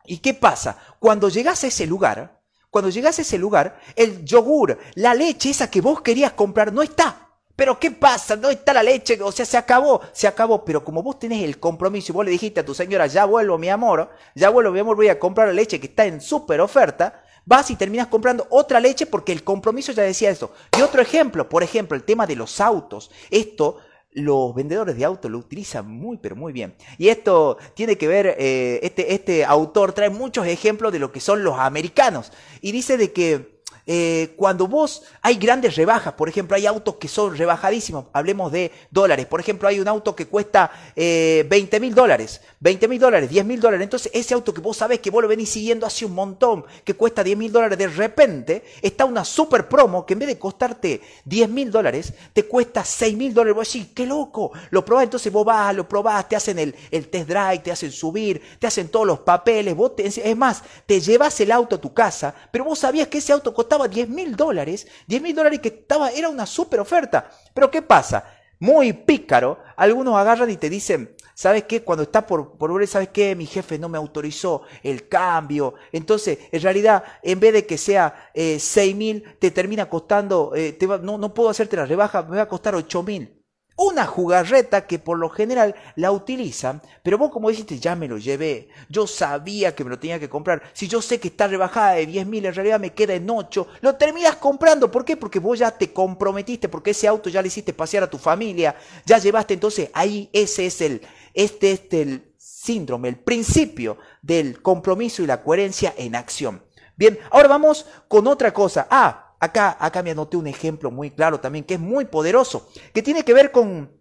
¿Y 0.06 0.20
qué 0.20 0.34
pasa? 0.34 0.78
Cuando 1.00 1.28
llegas 1.28 1.64
a 1.64 1.68
ese 1.68 1.86
lugar, 1.86 2.42
cuando 2.70 2.90
llegas 2.90 3.20
a 3.20 3.22
ese 3.22 3.38
lugar, 3.38 3.80
el 3.96 4.24
yogur, 4.24 4.80
la 4.96 5.14
leche 5.14 5.50
esa 5.50 5.70
que 5.70 5.82
vos 5.82 6.02
querías 6.02 6.32
comprar 6.32 6.72
no 6.72 6.82
está. 6.82 7.30
Pero 7.56 7.80
¿qué 7.80 7.92
pasa? 7.92 8.36
No 8.36 8.50
está 8.50 8.74
la 8.74 8.82
leche, 8.82 9.22
o 9.22 9.32
sea, 9.32 9.46
se 9.46 9.58
acabó, 9.58 10.02
se 10.12 10.28
acabó. 10.28 10.66
Pero 10.66 10.84
como 10.84 11.04
vos 11.04 11.20
tenés 11.20 11.44
el 11.44 11.60
compromiso 11.60 12.12
y 12.12 12.16
vos 12.16 12.26
le 12.26 12.32
dijiste 12.32 12.62
a 12.62 12.66
tu 12.66 12.74
señora, 12.74 13.06
ya 13.08 13.26
vuelvo 13.26 13.58
mi 13.58 13.70
amor, 13.70 14.10
ya 14.34 14.50
vuelvo 14.50 14.72
mi 14.72 14.80
amor, 14.80 14.96
voy 14.96 15.10
a 15.10 15.20
comprar 15.20 15.50
la 15.50 15.54
leche 15.54 15.80
que 15.80 15.88
está 15.88 16.06
en 16.06 16.20
súper 16.20 16.62
oferta, 16.62 17.24
vas 17.46 17.70
y 17.72 17.76
terminas 17.76 18.08
comprando 18.08 18.48
otra 18.50 18.80
leche 18.80 19.06
porque 19.06 19.32
el 19.32 19.44
compromiso 19.44 19.92
ya 19.92 20.04
decía 20.04 20.30
eso. 20.30 20.52
Y 20.78 20.82
otro 20.82 21.02
ejemplo, 21.02 21.50
por 21.50 21.64
ejemplo, 21.64 21.96
el 21.96 22.04
tema 22.04 22.28
de 22.28 22.36
los 22.36 22.60
autos. 22.62 23.12
Esto 23.30 23.78
los 24.16 24.54
vendedores 24.54 24.96
de 24.96 25.06
autos 25.06 25.32
lo 25.32 25.40
utilizan 25.40 25.90
muy, 25.90 26.18
pero 26.18 26.36
muy 26.36 26.54
bien. 26.54 26.76
Y 26.98 27.08
esto 27.08 27.58
tiene 27.74 27.98
que 27.98 28.08
ver, 28.08 28.36
eh, 28.38 28.80
este, 28.84 29.14
este 29.14 29.44
autor 29.44 29.94
trae 29.94 30.10
muchos 30.10 30.46
ejemplos 30.46 30.92
de 30.92 31.00
lo 31.00 31.12
que 31.12 31.20
son 31.20 31.44
los 31.44 31.58
americanos. 31.58 32.32
Y 32.62 32.72
dice 32.72 32.98
de 32.98 33.12
que 33.12 33.53
eh, 33.86 34.34
cuando 34.38 34.68
vos 34.68 35.04
hay 35.22 35.36
grandes 35.36 35.76
rebajas, 35.76 36.14
por 36.14 36.30
ejemplo, 36.30 36.56
hay 36.56 36.66
autos 36.66 36.96
que 36.96 37.08
son 37.08 37.36
rebajadísimos, 37.36 38.06
hablemos 38.14 38.52
de 38.52 38.72
dólares, 38.92 39.26
por 39.26 39.42
ejemplo, 39.42 39.68
hay 39.68 39.80
un 39.80 39.88
auto 39.88 40.16
que 40.16 40.28
cuesta 40.28 40.72
eh, 40.96 41.46
20 41.50 41.80
mil 41.82 41.94
dólares, 41.94 42.42
20 42.62 42.88
mil 42.88 43.00
dólares, 43.00 43.30
10 43.30 43.46
mil 43.46 43.60
dólares, 43.60 43.84
entonces 43.84 44.12
ese 44.14 44.34
auto 44.34 44.54
que 44.54 44.62
vos 44.62 44.78
sabés 44.78 45.00
que 45.00 45.10
vos 45.10 45.22
lo 45.22 45.28
venís 45.28 45.50
siguiendo 45.50 45.86
hace 45.86 46.06
un 46.06 46.14
montón, 46.14 46.64
que 46.86 46.94
cuesta 46.94 47.24
10 47.24 47.38
mil 47.38 47.52
dólares, 47.52 47.78
de 47.78 47.88
repente 47.88 48.64
está 48.82 49.04
una 49.04 49.26
super 49.26 49.68
promo 49.68 50.06
que 50.06 50.14
en 50.14 50.20
vez 50.20 50.30
de 50.30 50.40
costarte 50.40 51.02
10 51.26 51.50
mil 51.50 51.70
dólares, 51.70 52.14
te 52.32 52.46
cuesta 52.46 52.86
6 52.86 53.18
mil 53.18 53.34
dólares, 53.34 53.56
vos 53.56 53.74
decís, 53.74 53.90
qué 53.94 54.06
loco, 54.06 54.52
lo 54.70 54.86
probás, 54.86 55.04
entonces 55.04 55.32
vos 55.32 55.46
vas, 55.46 55.76
lo 55.76 55.88
probás, 55.90 56.30
te 56.30 56.38
hacen 56.38 56.58
el, 56.58 56.74
test 57.10 57.28
drive, 57.28 57.60
te 57.60 57.72
hacen 57.72 57.92
subir, 57.92 58.42
te 58.60 58.68
hacen 58.68 58.88
todos 58.88 59.06
los 59.06 59.20
papeles, 59.20 59.76
vos 59.76 59.92
es 59.98 60.38
más, 60.38 60.64
te 60.86 61.02
llevas 61.02 61.38
el 61.42 61.52
auto 61.52 61.76
a 61.76 61.82
tu 61.82 61.94
casa, 61.94 62.34
pero 62.50 62.64
vos 62.64 62.80
sabías 62.80 63.08
que 63.08 63.18
ese 63.18 63.34
auto 63.34 63.54
costaba 63.54 63.73
costaba 63.74 63.88
10 63.88 64.10
mil 64.10 64.36
dólares, 64.36 64.88
10 65.08 65.22
mil 65.22 65.36
dólares 65.36 65.60
que 65.60 65.70
estaba, 65.70 66.12
era 66.12 66.30
una 66.30 66.46
super 66.46 66.80
oferta. 66.80 67.30
Pero 67.54 67.72
¿qué 67.72 67.82
pasa? 67.82 68.24
Muy 68.60 68.94
pícaro, 68.94 69.60
algunos 69.76 70.16
agarran 70.16 70.50
y 70.52 70.58
te 70.58 70.70
dicen, 70.70 71.16
¿sabes 71.34 71.64
qué? 71.64 71.82
Cuando 71.82 72.04
está 72.04 72.26
por, 72.26 72.56
por 72.56 72.72
ver, 72.72 72.88
¿sabes 72.88 73.10
qué? 73.10 73.36
Mi 73.36 73.48
jefe 73.48 73.80
no 73.80 73.90
me 73.90 73.98
autorizó 73.98 74.62
el 74.84 75.08
cambio. 75.08 75.74
Entonces, 75.92 76.38
en 76.52 76.62
realidad, 76.62 77.04
en 77.24 77.40
vez 77.40 77.54
de 77.54 77.66
que 77.66 77.80
sea 77.80 78.30
eh, 78.34 78.60
6 78.60 78.96
mil, 78.96 79.24
te 79.40 79.50
termina 79.50 79.90
costando, 79.90 80.54
eh, 80.56 80.78
no, 81.02 81.18
no 81.18 81.34
puedo 81.34 81.50
hacerte 81.50 81.76
la 81.76 81.86
rebaja, 81.86 82.22
me 82.24 82.38
va 82.38 82.44
a 82.44 82.48
costar 82.48 82.76
8 82.76 83.04
mil 83.04 83.43
una 83.76 84.06
jugarreta 84.06 84.86
que 84.86 85.00
por 85.00 85.18
lo 85.18 85.30
general 85.30 85.76
la 85.96 86.12
utilizan, 86.12 86.82
pero 87.02 87.18
vos 87.18 87.32
como 87.32 87.50
dijiste, 87.50 87.80
ya 87.80 87.96
me 87.96 88.08
lo 88.08 88.18
llevé, 88.18 88.70
yo 88.90 89.08
sabía 89.08 89.76
que 89.76 89.84
me 89.84 89.90
lo 89.90 90.00
tenía 90.00 90.20
que 90.20 90.30
comprar, 90.30 90.62
si 90.74 90.88
yo 90.88 91.02
sé 91.02 91.20
que 91.20 91.30
está 91.30 91.48
rebajada 91.48 91.94
de 91.94 92.06
10 92.06 92.28
mil, 92.28 92.46
en 92.46 92.54
realidad 92.54 92.80
me 92.80 92.94
queda 92.94 93.14
en 93.14 93.30
8, 93.30 93.68
lo 93.82 93.96
terminas 93.96 94.36
comprando, 94.36 94.92
¿por 94.92 95.04
qué? 95.04 95.18
Porque 95.18 95.40
vos 95.40 95.58
ya 95.60 95.72
te 95.72 95.92
comprometiste, 95.92 96.70
porque 96.70 96.92
ese 96.92 97.08
auto 97.08 97.30
ya 97.30 97.42
le 97.42 97.48
hiciste 97.48 97.74
pasear 97.74 98.04
a 98.04 98.10
tu 98.10 98.18
familia, 98.18 98.76
ya 99.06 99.18
llevaste, 99.18 99.54
entonces 99.54 99.90
ahí 99.94 100.30
ese 100.34 100.68
es 100.68 100.82
el, 100.82 101.02
este 101.34 101.72
es 101.72 101.82
el 101.92 102.34
síndrome, 102.38 103.10
el 103.10 103.18
principio 103.18 103.98
del 104.22 104.62
compromiso 104.62 105.24
y 105.24 105.28
la 105.28 105.44
coherencia 105.44 105.94
en 105.98 106.16
acción. 106.16 106.64
Bien, 106.96 107.18
ahora 107.32 107.48
vamos 107.48 107.88
con 108.08 108.28
otra 108.28 108.54
cosa. 108.54 108.88
Ah, 108.90 109.33
Acá, 109.44 109.76
acá 109.78 110.02
me 110.02 110.12
anoté 110.12 110.38
un 110.38 110.48
ejemplo 110.48 110.90
muy 110.90 111.12
claro 111.12 111.42
también, 111.42 111.66
que 111.66 111.74
es 111.74 111.80
muy 111.82 112.06
poderoso, 112.06 112.70
que 112.94 113.02
tiene 113.02 113.26
que 113.26 113.34
ver 113.34 113.52
con, 113.52 113.92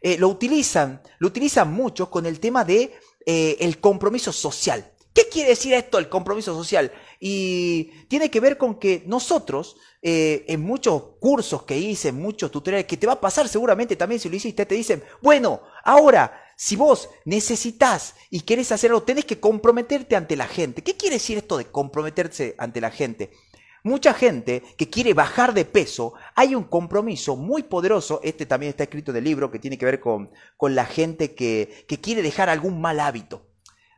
eh, 0.00 0.18
lo 0.18 0.26
utilizan, 0.26 1.00
lo 1.20 1.28
utilizan 1.28 1.72
mucho 1.72 2.10
con 2.10 2.26
el 2.26 2.40
tema 2.40 2.64
de 2.64 2.92
eh, 3.26 3.56
el 3.60 3.78
compromiso 3.78 4.32
social. 4.32 4.92
¿Qué 5.14 5.28
quiere 5.28 5.50
decir 5.50 5.72
esto, 5.72 5.98
el 5.98 6.08
compromiso 6.08 6.52
social? 6.52 6.90
Y 7.20 7.92
tiene 8.08 8.28
que 8.28 8.40
ver 8.40 8.58
con 8.58 8.80
que 8.80 9.04
nosotros, 9.06 9.76
eh, 10.02 10.44
en 10.48 10.62
muchos 10.62 11.00
cursos 11.20 11.62
que 11.62 11.78
hice, 11.78 12.08
en 12.08 12.16
muchos 12.16 12.50
tutoriales, 12.50 12.88
que 12.88 12.96
te 12.96 13.06
va 13.06 13.12
a 13.12 13.20
pasar 13.20 13.48
seguramente 13.48 13.94
también 13.94 14.20
si 14.20 14.28
lo 14.28 14.34
hiciste, 14.34 14.66
te 14.66 14.74
dicen, 14.74 15.00
bueno, 15.22 15.62
ahora 15.84 16.42
si 16.56 16.76
vos 16.76 17.08
necesitas 17.24 18.16
y 18.28 18.40
querés 18.40 18.70
hacerlo, 18.70 19.02
tenés 19.02 19.24
que 19.24 19.40
comprometerte 19.40 20.14
ante 20.14 20.36
la 20.36 20.46
gente. 20.46 20.82
¿Qué 20.82 20.96
quiere 20.96 21.16
decir 21.16 21.38
esto 21.38 21.56
de 21.56 21.64
comprometerse 21.64 22.54
ante 22.58 22.80
la 22.80 22.90
gente? 22.90 23.30
Mucha 23.82 24.12
gente 24.12 24.62
que 24.76 24.90
quiere 24.90 25.14
bajar 25.14 25.54
de 25.54 25.64
peso, 25.64 26.12
hay 26.34 26.54
un 26.54 26.64
compromiso 26.64 27.36
muy 27.36 27.62
poderoso, 27.62 28.20
este 28.22 28.44
también 28.44 28.70
está 28.70 28.84
escrito 28.84 29.10
en 29.10 29.18
el 29.18 29.24
libro, 29.24 29.50
que 29.50 29.58
tiene 29.58 29.78
que 29.78 29.86
ver 29.86 30.00
con, 30.00 30.30
con 30.56 30.74
la 30.74 30.84
gente 30.84 31.34
que, 31.34 31.84
que 31.88 32.00
quiere 32.00 32.22
dejar 32.22 32.50
algún 32.50 32.80
mal 32.80 33.00
hábito. 33.00 33.46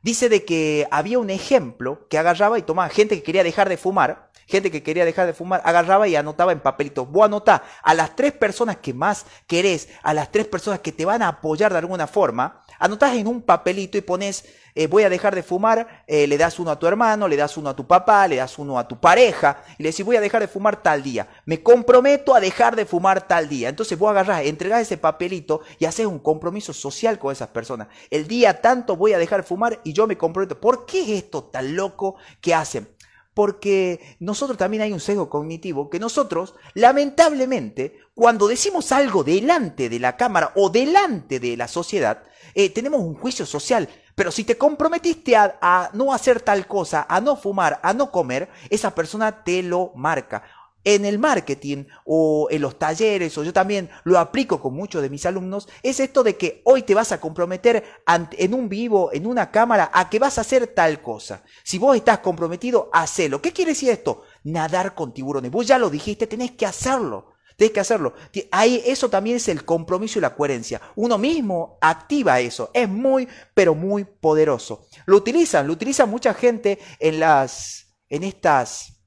Dice 0.02 0.28
de 0.28 0.44
que 0.44 0.86
había 0.90 1.18
un 1.18 1.30
ejemplo 1.30 2.06
que 2.08 2.18
agarraba 2.18 2.58
y 2.58 2.62
tomaba 2.62 2.88
gente 2.88 3.16
que 3.16 3.22
quería 3.22 3.44
dejar 3.44 3.68
de 3.68 3.76
fumar, 3.76 4.30
gente 4.46 4.70
que 4.70 4.82
quería 4.82 5.04
dejar 5.04 5.26
de 5.26 5.32
fumar, 5.32 5.62
agarraba 5.64 6.08
y 6.08 6.16
anotaba 6.16 6.52
en 6.52 6.60
papelitos. 6.60 7.08
Vos 7.08 7.24
anotá 7.24 7.62
a 7.82 7.94
las 7.94 8.16
tres 8.16 8.32
personas 8.32 8.78
que 8.78 8.94
más 8.94 9.26
querés, 9.46 9.88
a 10.02 10.12
las 10.12 10.30
tres 10.30 10.46
personas 10.46 10.80
que 10.80 10.92
te 10.92 11.04
van 11.04 11.22
a 11.22 11.28
apoyar 11.28 11.72
de 11.72 11.78
alguna 11.78 12.06
forma, 12.06 12.62
anotás 12.78 13.14
en 13.14 13.26
un 13.26 13.42
papelito 13.42 13.96
y 13.96 14.02
pones 14.02 14.44
eh, 14.74 14.86
voy 14.86 15.02
a 15.02 15.10
dejar 15.10 15.34
de 15.34 15.42
fumar, 15.42 16.04
eh, 16.06 16.26
le 16.26 16.38
das 16.38 16.58
uno 16.58 16.70
a 16.70 16.78
tu 16.78 16.86
hermano, 16.86 17.28
le 17.28 17.36
das 17.36 17.56
uno 17.56 17.70
a 17.70 17.76
tu 17.76 17.86
papá, 17.86 18.26
le 18.26 18.36
das 18.36 18.58
uno 18.58 18.78
a 18.78 18.88
tu 18.88 18.98
pareja, 18.98 19.62
y 19.78 19.82
le 19.82 19.90
decís, 19.90 20.04
voy 20.04 20.16
a 20.16 20.20
dejar 20.20 20.40
de 20.40 20.48
fumar 20.48 20.82
tal 20.82 21.02
día. 21.02 21.28
Me 21.44 21.62
comprometo 21.62 22.34
a 22.34 22.40
dejar 22.40 22.76
de 22.76 22.86
fumar 22.86 23.26
tal 23.26 23.48
día. 23.48 23.68
Entonces 23.68 23.98
vos 23.98 24.10
agarrás, 24.10 24.44
entregás 24.44 24.82
ese 24.82 24.96
papelito 24.96 25.60
y 25.78 25.84
haces 25.84 26.06
un 26.06 26.18
compromiso 26.18 26.72
social 26.72 27.18
con 27.18 27.32
esas 27.32 27.48
personas. 27.48 27.88
El 28.10 28.26
día 28.26 28.60
tanto 28.60 28.96
voy 28.96 29.12
a 29.12 29.18
dejar 29.18 29.42
de 29.42 29.48
fumar 29.48 29.80
y 29.84 29.92
yo 29.92 30.06
me 30.06 30.16
comprometo. 30.16 30.60
¿Por 30.60 30.86
qué 30.86 31.02
es 31.02 31.08
esto 31.24 31.44
tan 31.44 31.76
loco 31.76 32.16
que 32.40 32.54
hacen? 32.54 32.88
Porque 33.34 34.16
nosotros 34.20 34.58
también 34.58 34.82
hay 34.82 34.92
un 34.92 35.00
sesgo 35.00 35.30
cognitivo 35.30 35.88
que 35.88 35.98
nosotros, 35.98 36.54
lamentablemente, 36.74 37.98
cuando 38.14 38.46
decimos 38.46 38.92
algo 38.92 39.24
delante 39.24 39.88
de 39.88 39.98
la 39.98 40.16
cámara 40.18 40.52
o 40.54 40.68
delante 40.68 41.40
de 41.40 41.56
la 41.56 41.66
sociedad, 41.66 42.22
eh, 42.54 42.68
tenemos 42.68 43.00
un 43.00 43.14
juicio 43.14 43.46
social. 43.46 43.88
Pero 44.14 44.30
si 44.30 44.44
te 44.44 44.58
comprometiste 44.58 45.36
a, 45.36 45.90
no 45.94 46.12
hacer 46.12 46.40
tal 46.40 46.66
cosa, 46.66 47.06
a 47.08 47.20
no 47.20 47.36
fumar, 47.36 47.80
a 47.82 47.92
no 47.92 48.10
comer, 48.10 48.50
esa 48.70 48.94
persona 48.94 49.44
te 49.44 49.62
lo 49.62 49.92
marca. 49.94 50.42
En 50.84 51.04
el 51.04 51.20
marketing 51.20 51.84
o 52.04 52.48
en 52.50 52.60
los 52.60 52.76
talleres, 52.76 53.38
o 53.38 53.44
yo 53.44 53.52
también 53.52 53.88
lo 54.02 54.18
aplico 54.18 54.60
con 54.60 54.74
muchos 54.74 55.00
de 55.00 55.10
mis 55.10 55.24
alumnos, 55.26 55.68
es 55.84 56.00
esto 56.00 56.24
de 56.24 56.36
que 56.36 56.60
hoy 56.64 56.82
te 56.82 56.94
vas 56.94 57.12
a 57.12 57.20
comprometer 57.20 57.84
en 58.32 58.52
un 58.52 58.68
vivo, 58.68 59.10
en 59.12 59.26
una 59.26 59.52
cámara, 59.52 59.92
a 59.94 60.10
que 60.10 60.18
vas 60.18 60.38
a 60.38 60.40
hacer 60.40 60.66
tal 60.66 61.00
cosa. 61.00 61.44
Si 61.62 61.78
vos 61.78 61.96
estás 61.96 62.18
comprometido, 62.18 62.90
hacelo. 62.92 63.40
¿Qué 63.40 63.52
quiere 63.52 63.70
decir 63.70 63.90
esto? 63.90 64.24
Nadar 64.42 64.94
con 64.96 65.14
tiburones. 65.14 65.52
Vos 65.52 65.68
ya 65.68 65.78
lo 65.78 65.88
dijiste, 65.88 66.26
tenés 66.26 66.50
que 66.50 66.66
hacerlo. 66.66 67.31
Tienes 67.62 67.74
que 67.74 67.80
hacerlo. 67.80 68.14
Ahí, 68.50 68.82
eso 68.84 69.08
también 69.08 69.36
es 69.36 69.46
el 69.46 69.64
compromiso 69.64 70.18
y 70.18 70.22
la 70.22 70.34
coherencia. 70.34 70.80
Uno 70.96 71.16
mismo 71.16 71.78
activa 71.80 72.40
eso. 72.40 72.72
Es 72.74 72.88
muy, 72.88 73.28
pero 73.54 73.76
muy 73.76 74.02
poderoso. 74.02 74.88
Lo 75.06 75.18
utilizan, 75.18 75.68
lo 75.68 75.72
utiliza 75.72 76.04
mucha 76.04 76.34
gente 76.34 76.80
en 76.98 77.20
las, 77.20 77.94
en 78.08 78.24
estas, 78.24 79.00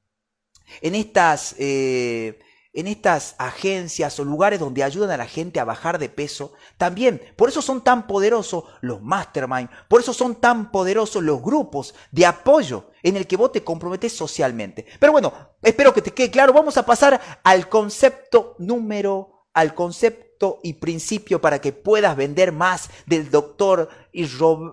en 0.79 0.95
estas, 0.95 1.53
eh, 1.59 2.39
en 2.75 2.87
estas 2.87 3.35
agencias 3.39 4.19
o 4.19 4.25
lugares 4.25 4.59
donde 4.59 4.83
ayudan 4.83 5.09
a 5.09 5.17
la 5.17 5.25
gente 5.25 5.59
a 5.59 5.65
bajar 5.65 5.97
de 5.97 6.09
peso, 6.09 6.53
también, 6.77 7.21
por 7.35 7.49
eso 7.49 7.61
son 7.61 7.83
tan 7.83 8.05
poderosos 8.05 8.65
los 8.81 9.01
mastermind, 9.01 9.69
por 9.87 10.01
eso 10.01 10.13
son 10.13 10.35
tan 10.35 10.71
poderosos 10.71 11.23
los 11.23 11.41
grupos 11.41 11.95
de 12.11 12.25
apoyo 12.25 12.91
en 13.01 13.15
el 13.15 13.25
que 13.27 13.37
vos 13.37 13.51
te 13.51 13.63
comprometes 13.63 14.13
socialmente. 14.13 14.85
Pero 14.99 15.13
bueno, 15.13 15.33
espero 15.61 15.93
que 15.93 16.01
te 16.01 16.11
quede 16.11 16.29
claro, 16.29 16.53
vamos 16.53 16.77
a 16.77 16.85
pasar 16.85 17.39
al 17.43 17.69
concepto 17.69 18.55
número, 18.59 19.47
al 19.53 19.73
concepto 19.73 20.59
y 20.63 20.73
principio 20.73 21.39
para 21.39 21.61
que 21.61 21.71
puedas 21.71 22.17
vender 22.17 22.51
más 22.51 22.89
del 23.05 23.31
doctor 23.31 23.89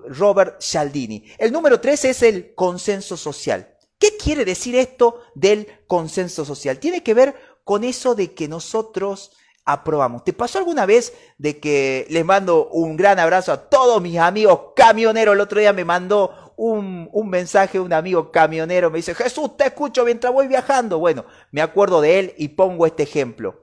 Robert 0.08 0.60
Cialdini. 0.60 1.24
El 1.38 1.52
número 1.52 1.80
tres 1.80 2.04
es 2.04 2.22
el 2.22 2.54
consenso 2.54 3.16
social. 3.16 3.68
¿Qué 4.02 4.16
quiere 4.16 4.44
decir 4.44 4.74
esto 4.74 5.20
del 5.36 5.68
consenso 5.86 6.44
social? 6.44 6.80
Tiene 6.80 7.04
que 7.04 7.14
ver 7.14 7.36
con 7.64 7.84
eso 7.84 8.14
de 8.14 8.34
que 8.34 8.48
nosotros 8.48 9.32
aprobamos. 9.64 10.24
¿Te 10.24 10.32
pasó 10.32 10.58
alguna 10.58 10.86
vez 10.86 11.12
de 11.38 11.60
que 11.60 12.06
les 12.10 12.24
mando 12.24 12.68
un 12.68 12.96
gran 12.96 13.18
abrazo 13.18 13.52
a 13.52 13.68
todos 13.68 14.02
mis 14.02 14.18
amigos 14.18 14.72
camioneros? 14.74 15.34
El 15.34 15.40
otro 15.40 15.60
día 15.60 15.72
me 15.72 15.84
mandó 15.84 16.52
un, 16.56 17.08
un, 17.12 17.28
mensaje 17.28 17.78
un 17.78 17.92
amigo 17.92 18.30
camionero, 18.30 18.90
me 18.90 18.98
dice, 18.98 19.14
Jesús, 19.14 19.56
te 19.56 19.66
escucho 19.66 20.04
mientras 20.04 20.32
voy 20.32 20.48
viajando. 20.48 20.98
Bueno, 20.98 21.24
me 21.50 21.62
acuerdo 21.62 22.00
de 22.00 22.18
él 22.18 22.34
y 22.36 22.48
pongo 22.48 22.86
este 22.86 23.04
ejemplo. 23.04 23.61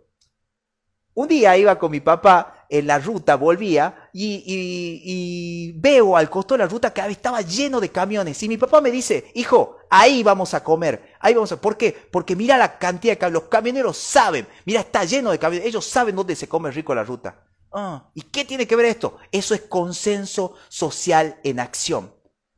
Un 1.19 1.27
día 1.27 1.57
iba 1.57 1.77
con 1.77 1.91
mi 1.91 1.99
papá 1.99 2.65
en 2.69 2.87
la 2.87 2.97
ruta, 2.97 3.35
volvía 3.35 4.09
y, 4.13 5.73
veo 5.73 6.15
al 6.15 6.29
costado 6.29 6.55
de 6.55 6.63
la 6.63 6.69
ruta 6.69 6.93
que 6.93 7.01
estaba 7.11 7.41
lleno 7.41 7.81
de 7.81 7.89
camiones. 7.89 8.41
Y 8.41 8.47
mi 8.47 8.55
papá 8.55 8.79
me 8.79 8.89
dice, 8.89 9.29
hijo, 9.35 9.79
ahí 9.89 10.23
vamos 10.23 10.53
a 10.53 10.63
comer. 10.63 11.13
Ahí 11.19 11.33
vamos 11.33 11.51
a... 11.51 11.59
¿Por 11.59 11.75
qué? 11.75 11.91
Porque 11.91 12.37
mira 12.37 12.55
la 12.55 12.77
cantidad 12.77 13.11
de 13.11 13.17
camiones. 13.17 13.41
Los 13.41 13.49
camioneros 13.49 13.97
saben. 13.97 14.47
Mira, 14.63 14.79
está 14.79 15.03
lleno 15.03 15.31
de 15.31 15.39
camiones. 15.39 15.67
Ellos 15.67 15.85
saben 15.85 16.15
dónde 16.15 16.37
se 16.37 16.47
come 16.47 16.71
rico 16.71 16.95
la 16.95 17.03
ruta. 17.03 17.43
Ah, 17.73 18.09
¿Y 18.13 18.21
qué 18.21 18.45
tiene 18.45 18.65
que 18.65 18.77
ver 18.77 18.85
esto? 18.85 19.17
Eso 19.29 19.53
es 19.53 19.63
consenso 19.63 20.53
social 20.69 21.37
en 21.43 21.59
acción. 21.59 22.13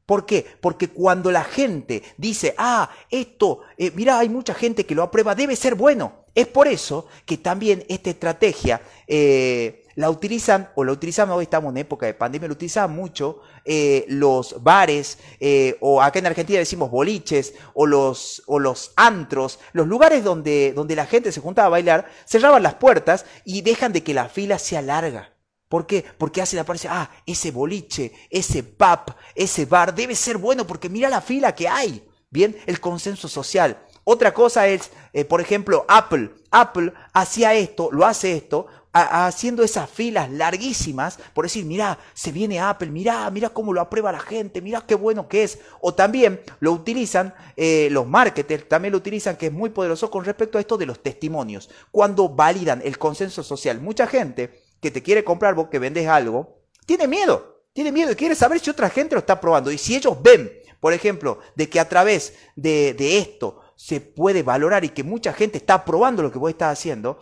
¿Por 0.05 0.27
qué? 0.27 0.45
Porque 0.61 0.89
cuando 0.89 1.31
la 1.31 1.45
gente 1.45 2.03
dice, 2.15 2.53
ah, 2.59 2.91
esto, 3.09 3.61
eh, 3.75 3.91
mira, 3.95 4.19
hay 4.19 4.29
mucha 4.29 4.53
gente 4.53 4.85
que 4.85 4.93
lo 4.93 5.01
aprueba, 5.01 5.33
debe 5.33 5.55
ser 5.55 5.73
bueno. 5.73 6.20
Es 6.33 6.47
por 6.47 6.67
eso 6.67 7.07
que 7.25 7.37
también 7.37 7.83
esta 7.89 8.09
estrategia 8.09 8.81
eh, 9.07 9.83
la 9.95 10.09
utilizan, 10.09 10.69
o 10.75 10.83
la 10.83 10.93
utilizan, 10.93 11.29
hoy 11.29 11.43
estamos 11.43 11.71
en 11.71 11.77
época 11.77 12.05
de 12.05 12.13
pandemia, 12.13 12.47
lo 12.47 12.53
utilizan 12.53 12.95
mucho 12.95 13.41
eh, 13.65 14.05
los 14.07 14.63
bares, 14.63 15.17
eh, 15.39 15.77
o 15.81 16.01
acá 16.01 16.19
en 16.19 16.27
Argentina 16.27 16.59
decimos 16.59 16.89
boliches, 16.89 17.53
o 17.73 17.85
los, 17.85 18.43
o 18.47 18.59
los 18.59 18.93
antros, 18.95 19.59
los 19.73 19.87
lugares 19.87 20.23
donde, 20.23 20.71
donde 20.73 20.95
la 20.95 21.05
gente 21.05 21.31
se 21.31 21.41
juntaba 21.41 21.67
a 21.67 21.71
bailar, 21.71 22.09
cerraban 22.25 22.63
las 22.63 22.75
puertas 22.75 23.25
y 23.43 23.61
dejan 23.61 23.91
de 23.91 24.03
que 24.03 24.13
la 24.13 24.29
fila 24.29 24.57
sea 24.57 24.81
larga. 24.81 25.33
¿Por 25.67 25.85
qué? 25.87 26.03
Porque 26.17 26.41
hace 26.41 26.55
la 26.55 26.63
apariencia, 26.63 26.89
ah, 26.93 27.11
ese 27.25 27.51
boliche, 27.51 28.11
ese 28.29 28.63
pub, 28.63 29.15
ese 29.35 29.65
bar 29.65 29.95
debe 29.95 30.15
ser 30.15 30.37
bueno 30.37 30.67
porque 30.67 30.89
mira 30.89 31.09
la 31.09 31.21
fila 31.21 31.55
que 31.55 31.67
hay. 31.67 32.05
Bien, 32.29 32.57
el 32.65 32.79
consenso 32.79 33.27
social. 33.27 33.77
Otra 34.03 34.33
cosa 34.33 34.67
es, 34.67 34.91
eh, 35.13 35.25
por 35.25 35.41
ejemplo, 35.41 35.85
Apple. 35.87 36.31
Apple 36.51 36.93
hacía 37.13 37.53
esto, 37.53 37.89
lo 37.91 38.05
hace 38.05 38.35
esto, 38.35 38.67
haciendo 38.93 39.63
esas 39.63 39.89
filas 39.89 40.29
larguísimas 40.29 41.17
por 41.33 41.45
decir, 41.45 41.63
mira, 41.65 41.97
se 42.13 42.31
viene 42.31 42.59
Apple, 42.59 42.89
mira, 42.89 43.29
mira 43.29 43.49
cómo 43.49 43.71
lo 43.71 43.79
aprueba 43.79 44.11
la 44.11 44.19
gente, 44.19 44.61
mira 44.61 44.83
qué 44.85 44.95
bueno 44.95 45.27
que 45.27 45.43
es. 45.43 45.59
O 45.79 45.93
también 45.93 46.41
lo 46.59 46.73
utilizan 46.73 47.33
eh, 47.55 47.87
los 47.91 48.07
marketers, 48.07 48.67
también 48.67 48.91
lo 48.91 48.97
utilizan, 48.97 49.37
que 49.37 49.47
es 49.47 49.53
muy 49.53 49.69
poderoso 49.69 50.11
con 50.11 50.25
respecto 50.25 50.57
a 50.57 50.61
esto 50.61 50.77
de 50.77 50.85
los 50.85 51.01
testimonios. 51.01 51.69
Cuando 51.91 52.29
validan 52.29 52.81
el 52.83 52.97
consenso 52.97 53.43
social, 53.43 53.79
mucha 53.79 54.07
gente 54.07 54.61
que 54.81 54.91
te 54.91 55.01
quiere 55.01 55.23
comprar 55.23 55.55
vos 55.55 55.69
que 55.69 55.79
vendes 55.79 56.07
algo, 56.07 56.59
tiene 56.85 57.07
miedo, 57.07 57.63
tiene 57.73 57.91
miedo 57.91 58.11
y 58.11 58.15
quiere 58.15 58.35
saber 58.35 58.59
si 58.59 58.69
otra 58.69 58.89
gente 58.89 59.15
lo 59.15 59.19
está 59.19 59.39
probando. 59.39 59.71
Y 59.71 59.77
si 59.77 59.95
ellos 59.95 60.21
ven, 60.21 60.51
por 60.79 60.91
ejemplo, 60.91 61.39
de 61.55 61.69
que 61.69 61.79
a 61.79 61.87
través 61.87 62.33
de 62.55 63.17
esto 63.17 63.60
se 63.81 63.99
puede 63.99 64.43
valorar 64.43 64.85
y 64.85 64.89
que 64.89 65.03
mucha 65.03 65.33
gente 65.33 65.57
está 65.57 65.83
probando 65.83 66.21
lo 66.21 66.31
que 66.31 66.37
vos 66.37 66.51
estás 66.51 66.77
haciendo, 66.77 67.17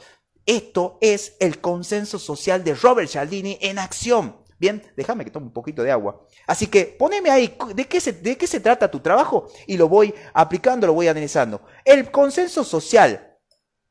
esto 0.46 0.98
es 1.00 1.38
el 1.40 1.62
consenso 1.62 2.20
social 2.20 2.66
de 2.66 2.76
Robert 2.76 3.10
Cialdini 3.10 3.58
en 3.62 3.80
acción. 3.80 4.36
Bien, 4.60 4.84
déjame 4.98 5.24
que 5.24 5.32
tome 5.32 5.46
un 5.46 5.54
poquito 5.54 5.84
de 5.84 5.92
agua. 5.92 6.22
Así 6.48 6.68
que 6.68 6.84
poneme 6.84 7.30
ahí, 7.30 7.56
¿de 7.74 7.88
qué, 7.88 8.02
se, 8.02 8.12
¿de 8.12 8.38
qué 8.38 8.46
se 8.46 8.60
trata 8.60 8.92
tu 8.92 9.00
trabajo? 9.00 9.48
Y 9.68 9.78
lo 9.78 9.88
voy 9.88 10.14
aplicando, 10.34 10.86
lo 10.86 10.92
voy 10.94 11.08
analizando. 11.08 11.62
El 11.86 12.12
consenso 12.12 12.66
social 12.66 13.38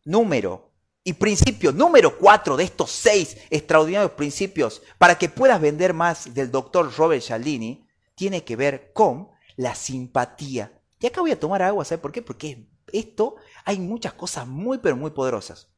número 0.05 0.75
y 1.03 1.15
principio 1.15 1.73
número 1.73 2.19
cuatro 2.19 2.55
de 2.55 2.65
estos 2.65 2.91
seis 2.91 3.39
extraordinarios 3.49 4.13
principios 4.13 4.83
para 4.99 5.17
que 5.17 5.31
puedas 5.31 5.59
vender 5.59 5.95
más 5.95 6.35
del 6.35 6.51
doctor 6.51 6.95
Robert 6.95 7.23
Cialdini 7.23 7.89
tiene 8.15 8.45
que 8.45 8.57
ver 8.57 8.93
con 8.93 9.31
la 9.57 9.75
simpatía. 9.75 10.78
Y 11.01 11.07
acá 11.07 11.21
voy 11.21 11.31
a 11.31 11.41
tomar 11.41 11.63
agua, 11.63 11.85
¿sabes 11.85 12.03
por 12.03 12.13
qué? 12.13 12.23
Porque 12.23 12.69
esto 12.93 13.37
hay 13.65 13.79
muchas 13.79 14.15
cosas 14.15 14.47
muy, 14.47 14.79
pero 14.79 14.97
muy 14.97 15.11
poderosas. 15.11 15.69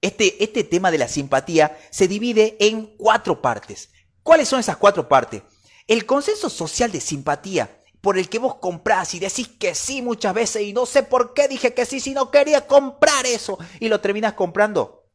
Este, 0.00 0.42
este 0.42 0.64
tema 0.64 0.90
de 0.90 0.98
la 0.98 1.08
simpatía 1.08 1.78
se 1.90 2.08
divide 2.08 2.56
en 2.58 2.96
cuatro 2.96 3.42
partes. 3.42 3.90
¿Cuáles 4.22 4.48
son 4.48 4.60
esas 4.60 4.78
cuatro 4.78 5.08
partes? 5.08 5.42
El 5.86 6.06
consenso 6.06 6.48
social 6.48 6.90
de 6.90 7.00
simpatía, 7.00 7.78
por 8.00 8.16
el 8.16 8.30
que 8.30 8.38
vos 8.38 8.56
comprás 8.56 9.14
y 9.14 9.18
decís 9.18 9.48
que 9.48 9.74
sí 9.74 10.00
muchas 10.00 10.32
veces 10.32 10.62
y 10.62 10.72
no 10.72 10.86
sé 10.86 11.02
por 11.02 11.34
qué 11.34 11.48
dije 11.48 11.74
que 11.74 11.84
sí 11.84 12.00
si 12.00 12.14
no 12.14 12.30
quería 12.30 12.66
comprar 12.66 13.26
eso 13.26 13.58
y 13.78 13.88
lo 13.88 14.00
terminas 14.00 14.32
comprando, 14.32 15.10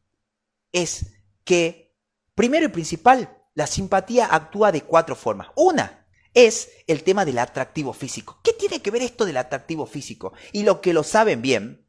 es 0.71 1.07
que, 1.43 1.95
primero 2.35 2.65
y 2.65 2.69
principal, 2.69 3.41
la 3.55 3.65
simpatía 3.65 4.27
actúa 4.29 4.71
de 4.71 4.81
cuatro 4.81 5.15
formas. 5.15 5.47
Una 5.55 6.04
es 6.35 6.69
el 6.85 7.03
tema 7.03 7.25
del 7.25 7.39
atractivo 7.39 7.93
físico. 7.93 8.39
¿Qué 8.43 8.53
tiene 8.53 8.81
que 8.81 8.91
ver 8.91 9.01
esto 9.01 9.25
del 9.25 9.37
atractivo 9.37 9.87
físico? 9.87 10.33
Y 10.51 10.61
lo 10.61 10.81
que 10.81 10.93
lo 10.93 11.03
saben 11.03 11.41
bien 11.41 11.85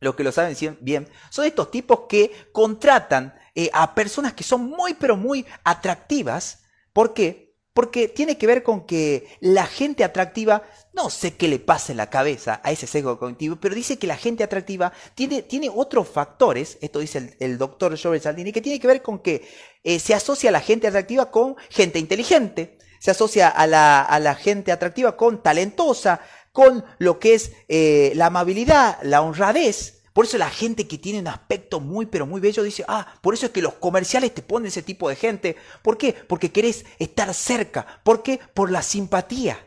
los 0.00 0.14
que 0.14 0.24
lo 0.24 0.32
saben 0.32 0.78
bien, 0.80 1.08
son 1.30 1.44
estos 1.44 1.70
tipos 1.70 2.00
que 2.08 2.32
contratan 2.52 3.34
eh, 3.54 3.70
a 3.72 3.94
personas 3.94 4.32
que 4.32 4.44
son 4.44 4.64
muy, 4.64 4.94
pero 4.94 5.16
muy 5.16 5.46
atractivas. 5.62 6.62
¿Por 6.92 7.12
qué? 7.12 7.54
Porque 7.74 8.08
tiene 8.08 8.36
que 8.36 8.46
ver 8.46 8.62
con 8.62 8.86
que 8.86 9.28
la 9.40 9.66
gente 9.66 10.02
atractiva, 10.02 10.64
no 10.92 11.08
sé 11.10 11.36
qué 11.36 11.48
le 11.48 11.58
pasa 11.58 11.92
en 11.92 11.98
la 11.98 12.10
cabeza 12.10 12.60
a 12.64 12.72
ese 12.72 12.86
sesgo 12.86 13.18
cognitivo, 13.18 13.56
pero 13.56 13.74
dice 13.74 13.98
que 13.98 14.06
la 14.06 14.16
gente 14.16 14.42
atractiva 14.42 14.92
tiene, 15.14 15.42
tiene 15.42 15.70
otros 15.72 16.08
factores, 16.08 16.78
esto 16.80 16.98
dice 16.98 17.36
el, 17.38 17.58
doctor 17.58 17.96
Joel 18.00 18.20
Saldini, 18.20 18.52
que 18.52 18.62
tiene 18.62 18.80
que 18.80 18.88
ver 18.88 19.02
con 19.02 19.20
que 19.20 19.46
eh, 19.84 20.00
se 20.00 20.14
asocia 20.14 20.50
la 20.50 20.60
gente 20.60 20.88
atractiva 20.88 21.30
con 21.30 21.56
gente 21.68 21.98
inteligente, 21.98 22.78
se 23.00 23.10
asocia 23.10 23.48
a 23.48 23.66
la, 23.66 24.02
a 24.02 24.20
la 24.20 24.36
gente 24.36 24.70
atractiva 24.70 25.16
con 25.16 25.42
talentosa, 25.42 26.20
con 26.52 26.84
lo 26.98 27.18
que 27.18 27.34
es 27.34 27.52
eh, 27.68 28.12
la 28.14 28.26
amabilidad, 28.26 28.98
la 29.02 29.22
honradez. 29.22 30.02
Por 30.12 30.26
eso 30.26 30.36
la 30.38 30.50
gente 30.50 30.86
que 30.86 30.98
tiene 30.98 31.20
un 31.20 31.28
aspecto 31.28 31.80
muy 31.80 32.06
pero 32.06 32.26
muy 32.26 32.40
bello 32.40 32.62
dice, 32.62 32.84
ah, 32.88 33.06
por 33.22 33.32
eso 33.32 33.46
es 33.46 33.52
que 33.52 33.62
los 33.62 33.74
comerciales 33.74 34.34
te 34.34 34.42
ponen 34.42 34.68
ese 34.68 34.82
tipo 34.82 35.08
de 35.08 35.16
gente. 35.16 35.56
¿Por 35.82 35.96
qué? 35.96 36.12
Porque 36.12 36.52
querés 36.52 36.84
estar 36.98 37.32
cerca. 37.32 37.86
¿Por 38.04 38.22
qué? 38.22 38.38
Por 38.52 38.70
la 38.70 38.82
simpatía. 38.82 39.58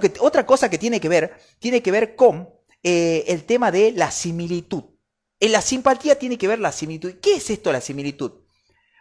Que, 0.00 0.12
otra 0.20 0.46
cosa 0.46 0.70
que 0.70 0.78
tiene 0.78 1.00
que 1.00 1.08
ver, 1.08 1.34
tiene 1.58 1.82
que 1.82 1.90
ver 1.90 2.16
con 2.16 2.48
eh, 2.82 3.24
el 3.28 3.44
tema 3.44 3.70
de 3.70 3.92
la 3.92 4.10
similitud. 4.10 4.84
En 5.40 5.52
la 5.52 5.60
simpatía 5.60 6.18
tiene 6.18 6.38
que 6.38 6.48
ver 6.48 6.58
la 6.58 6.72
similitud. 6.72 7.14
¿Qué 7.20 7.34
es 7.34 7.50
esto 7.50 7.72
la 7.72 7.80
similitud? 7.80 8.41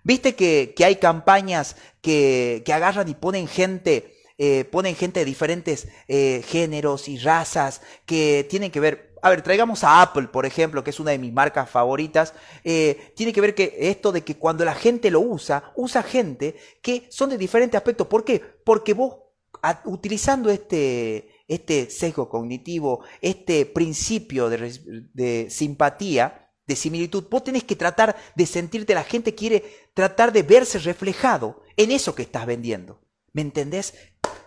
Viste 0.03 0.35
que, 0.35 0.73
hay 0.83 0.95
campañas 0.95 1.75
que, 2.01 2.63
que 2.65 2.73
agarran 2.73 3.07
y 3.07 3.15
ponen 3.15 3.47
gente 3.47 4.21
eh, 4.43 4.65
ponen 4.65 4.95
gente 4.95 5.19
de 5.19 5.25
diferentes 5.27 5.87
eh, 6.07 6.43
géneros 6.47 7.07
y 7.07 7.19
razas 7.19 7.83
que 8.07 8.43
tienen 8.49 8.71
que 8.71 8.79
ver. 8.79 9.13
A 9.21 9.29
ver, 9.29 9.43
traigamos 9.43 9.83
a 9.83 10.01
Apple, 10.01 10.29
por 10.29 10.47
ejemplo, 10.47 10.83
que 10.83 10.89
es 10.89 10.99
una 10.99 11.11
de 11.11 11.19
mis 11.19 11.31
marcas 11.31 11.69
favoritas. 11.69 12.33
Eh, 12.63 13.13
tiene 13.15 13.33
que 13.33 13.41
ver 13.41 13.53
que 13.53 13.77
esto 13.77 14.11
de 14.11 14.23
que 14.23 14.37
cuando 14.37 14.65
la 14.65 14.73
gente 14.73 15.11
lo 15.11 15.19
usa, 15.19 15.71
usa 15.75 16.01
gente 16.01 16.55
que 16.81 17.05
son 17.11 17.29
de 17.29 17.37
diferentes 17.37 17.77
aspectos. 17.77 18.07
¿Por 18.07 18.25
qué? 18.25 18.39
Porque 18.39 18.95
vos, 18.95 19.17
utilizando 19.85 20.49
este, 20.49 21.29
este 21.47 21.91
sesgo 21.91 22.27
cognitivo, 22.27 23.03
este 23.21 23.67
principio 23.67 24.49
de, 24.49 25.09
de 25.13 25.51
simpatía, 25.51 26.49
de 26.71 26.77
similitud, 26.77 27.25
vos 27.29 27.43
tenés 27.43 27.63
que 27.65 27.75
tratar 27.75 28.15
de 28.33 28.45
sentirte, 28.45 28.93
la 28.93 29.03
gente 29.03 29.35
quiere 29.35 29.63
tratar 29.93 30.31
de 30.31 30.43
verse 30.43 30.79
reflejado 30.79 31.63
en 31.75 31.91
eso 31.91 32.15
que 32.15 32.23
estás 32.23 32.45
vendiendo. 32.45 33.01
¿Me 33.33 33.41
entendés? 33.41 33.93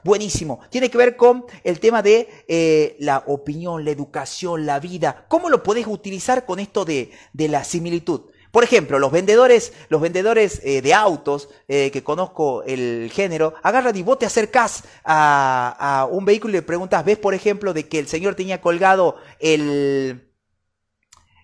Buenísimo. 0.02 0.60
Tiene 0.70 0.90
que 0.90 0.98
ver 0.98 1.16
con 1.16 1.44
el 1.62 1.80
tema 1.80 2.02
de 2.02 2.28
eh, 2.48 2.96
la 2.98 3.24
opinión, 3.26 3.84
la 3.84 3.90
educación, 3.90 4.66
la 4.66 4.80
vida. 4.80 5.26
¿Cómo 5.28 5.48
lo 5.48 5.62
podés 5.62 5.86
utilizar 5.86 6.44
con 6.46 6.60
esto 6.60 6.84
de, 6.84 7.10
la 7.34 7.64
similitud? 7.64 8.22
Por 8.52 8.64
ejemplo, 8.64 8.98
los 8.98 9.10
vendedores, 9.10 9.72
los 9.88 10.00
vendedores 10.00 10.60
eh, 10.64 10.80
de 10.80 10.94
autos, 10.94 11.48
eh, 11.68 11.90
que 11.90 12.02
conozco 12.02 12.62
el 12.62 13.10
género, 13.12 13.54
agarran 13.62 13.96
y 13.96 14.02
vos 14.02 14.18
te 14.18 14.26
acercás 14.26 14.84
a, 15.04 15.74
a, 15.78 16.06
un 16.06 16.24
vehículo 16.24 16.52
y 16.52 16.56
le 16.56 16.62
preguntas, 16.62 17.04
¿ves 17.04 17.18
por 17.18 17.34
ejemplo 17.34 17.72
de 17.74 17.88
que 17.88 17.98
el 17.98 18.06
señor 18.06 18.34
tenía 18.34 18.60
colgado 18.60 19.16
el, 19.40 20.30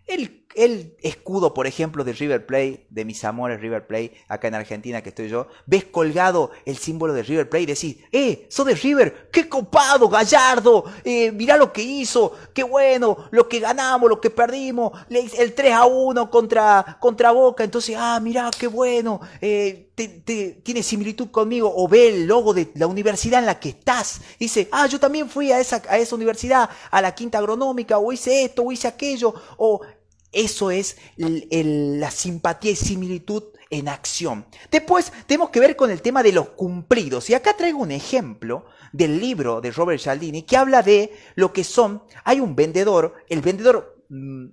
el 0.06 0.39
el 0.54 0.96
escudo, 1.00 1.54
por 1.54 1.66
ejemplo, 1.66 2.04
de 2.04 2.12
River 2.12 2.44
Plate, 2.44 2.86
de 2.90 3.04
mis 3.04 3.24
amores 3.24 3.60
River 3.60 3.86
Plate, 3.86 4.14
acá 4.28 4.48
en 4.48 4.54
Argentina 4.54 5.02
que 5.02 5.10
estoy 5.10 5.28
yo, 5.28 5.46
ves 5.66 5.84
colgado 5.84 6.50
el 6.64 6.76
símbolo 6.76 7.12
de 7.12 7.22
River 7.22 7.48
Plate 7.48 7.62
y 7.62 7.66
decís, 7.66 7.96
¡eh! 8.10 8.46
¡Sos 8.50 8.66
de 8.66 8.74
River! 8.74 9.28
¡Qué 9.30 9.48
copado, 9.48 10.08
Gallardo! 10.08 10.84
Eh, 11.04 11.30
mirá 11.32 11.56
lo 11.56 11.72
que 11.72 11.82
hizo, 11.82 12.32
qué 12.52 12.62
bueno, 12.64 13.28
lo 13.30 13.48
que 13.48 13.60
ganamos, 13.60 14.08
lo 14.08 14.20
que 14.20 14.30
perdimos, 14.30 14.92
el 15.08 15.54
3 15.54 15.72
a 15.72 15.86
1 15.86 16.30
contra, 16.30 16.98
contra 17.00 17.30
Boca, 17.30 17.62
entonces, 17.62 17.96
ah, 17.98 18.18
mirá, 18.20 18.50
qué 18.58 18.66
bueno, 18.66 19.20
eh, 19.40 19.90
tiene 20.64 20.82
similitud 20.82 21.30
conmigo, 21.30 21.72
o 21.74 21.86
ve 21.86 22.08
el 22.08 22.26
logo 22.26 22.54
de 22.54 22.70
la 22.74 22.86
universidad 22.86 23.40
en 23.40 23.46
la 23.46 23.60
que 23.60 23.70
estás, 23.70 24.20
dice, 24.38 24.68
ah, 24.72 24.86
yo 24.86 24.98
también 24.98 25.28
fui 25.28 25.52
a 25.52 25.60
esa, 25.60 25.82
a 25.88 25.98
esa 25.98 26.16
universidad, 26.16 26.68
a 26.90 27.02
la 27.02 27.14
quinta 27.14 27.38
agronómica, 27.38 27.98
o 27.98 28.12
hice 28.12 28.44
esto, 28.44 28.62
o 28.62 28.72
hice 28.72 28.88
aquello, 28.88 29.34
o 29.56 29.80
eso 30.32 30.70
es 30.70 30.96
la 31.16 32.10
simpatía 32.10 32.72
y 32.72 32.76
similitud 32.76 33.44
en 33.70 33.88
acción. 33.88 34.46
Después 34.70 35.12
tenemos 35.26 35.50
que 35.50 35.60
ver 35.60 35.76
con 35.76 35.90
el 35.90 36.02
tema 36.02 36.22
de 36.22 36.32
los 36.32 36.50
cumplidos. 36.50 37.30
Y 37.30 37.34
acá 37.34 37.56
traigo 37.56 37.78
un 37.78 37.92
ejemplo 37.92 38.66
del 38.92 39.20
libro 39.20 39.60
de 39.60 39.70
Robert 39.70 40.00
Cialdini 40.00 40.42
que 40.42 40.56
habla 40.56 40.82
de 40.82 41.12
lo 41.36 41.52
que 41.52 41.64
son, 41.64 42.02
hay 42.24 42.40
un 42.40 42.56
vendedor, 42.56 43.14
el 43.28 43.40
vendedor 43.40 44.04
mm, 44.08 44.46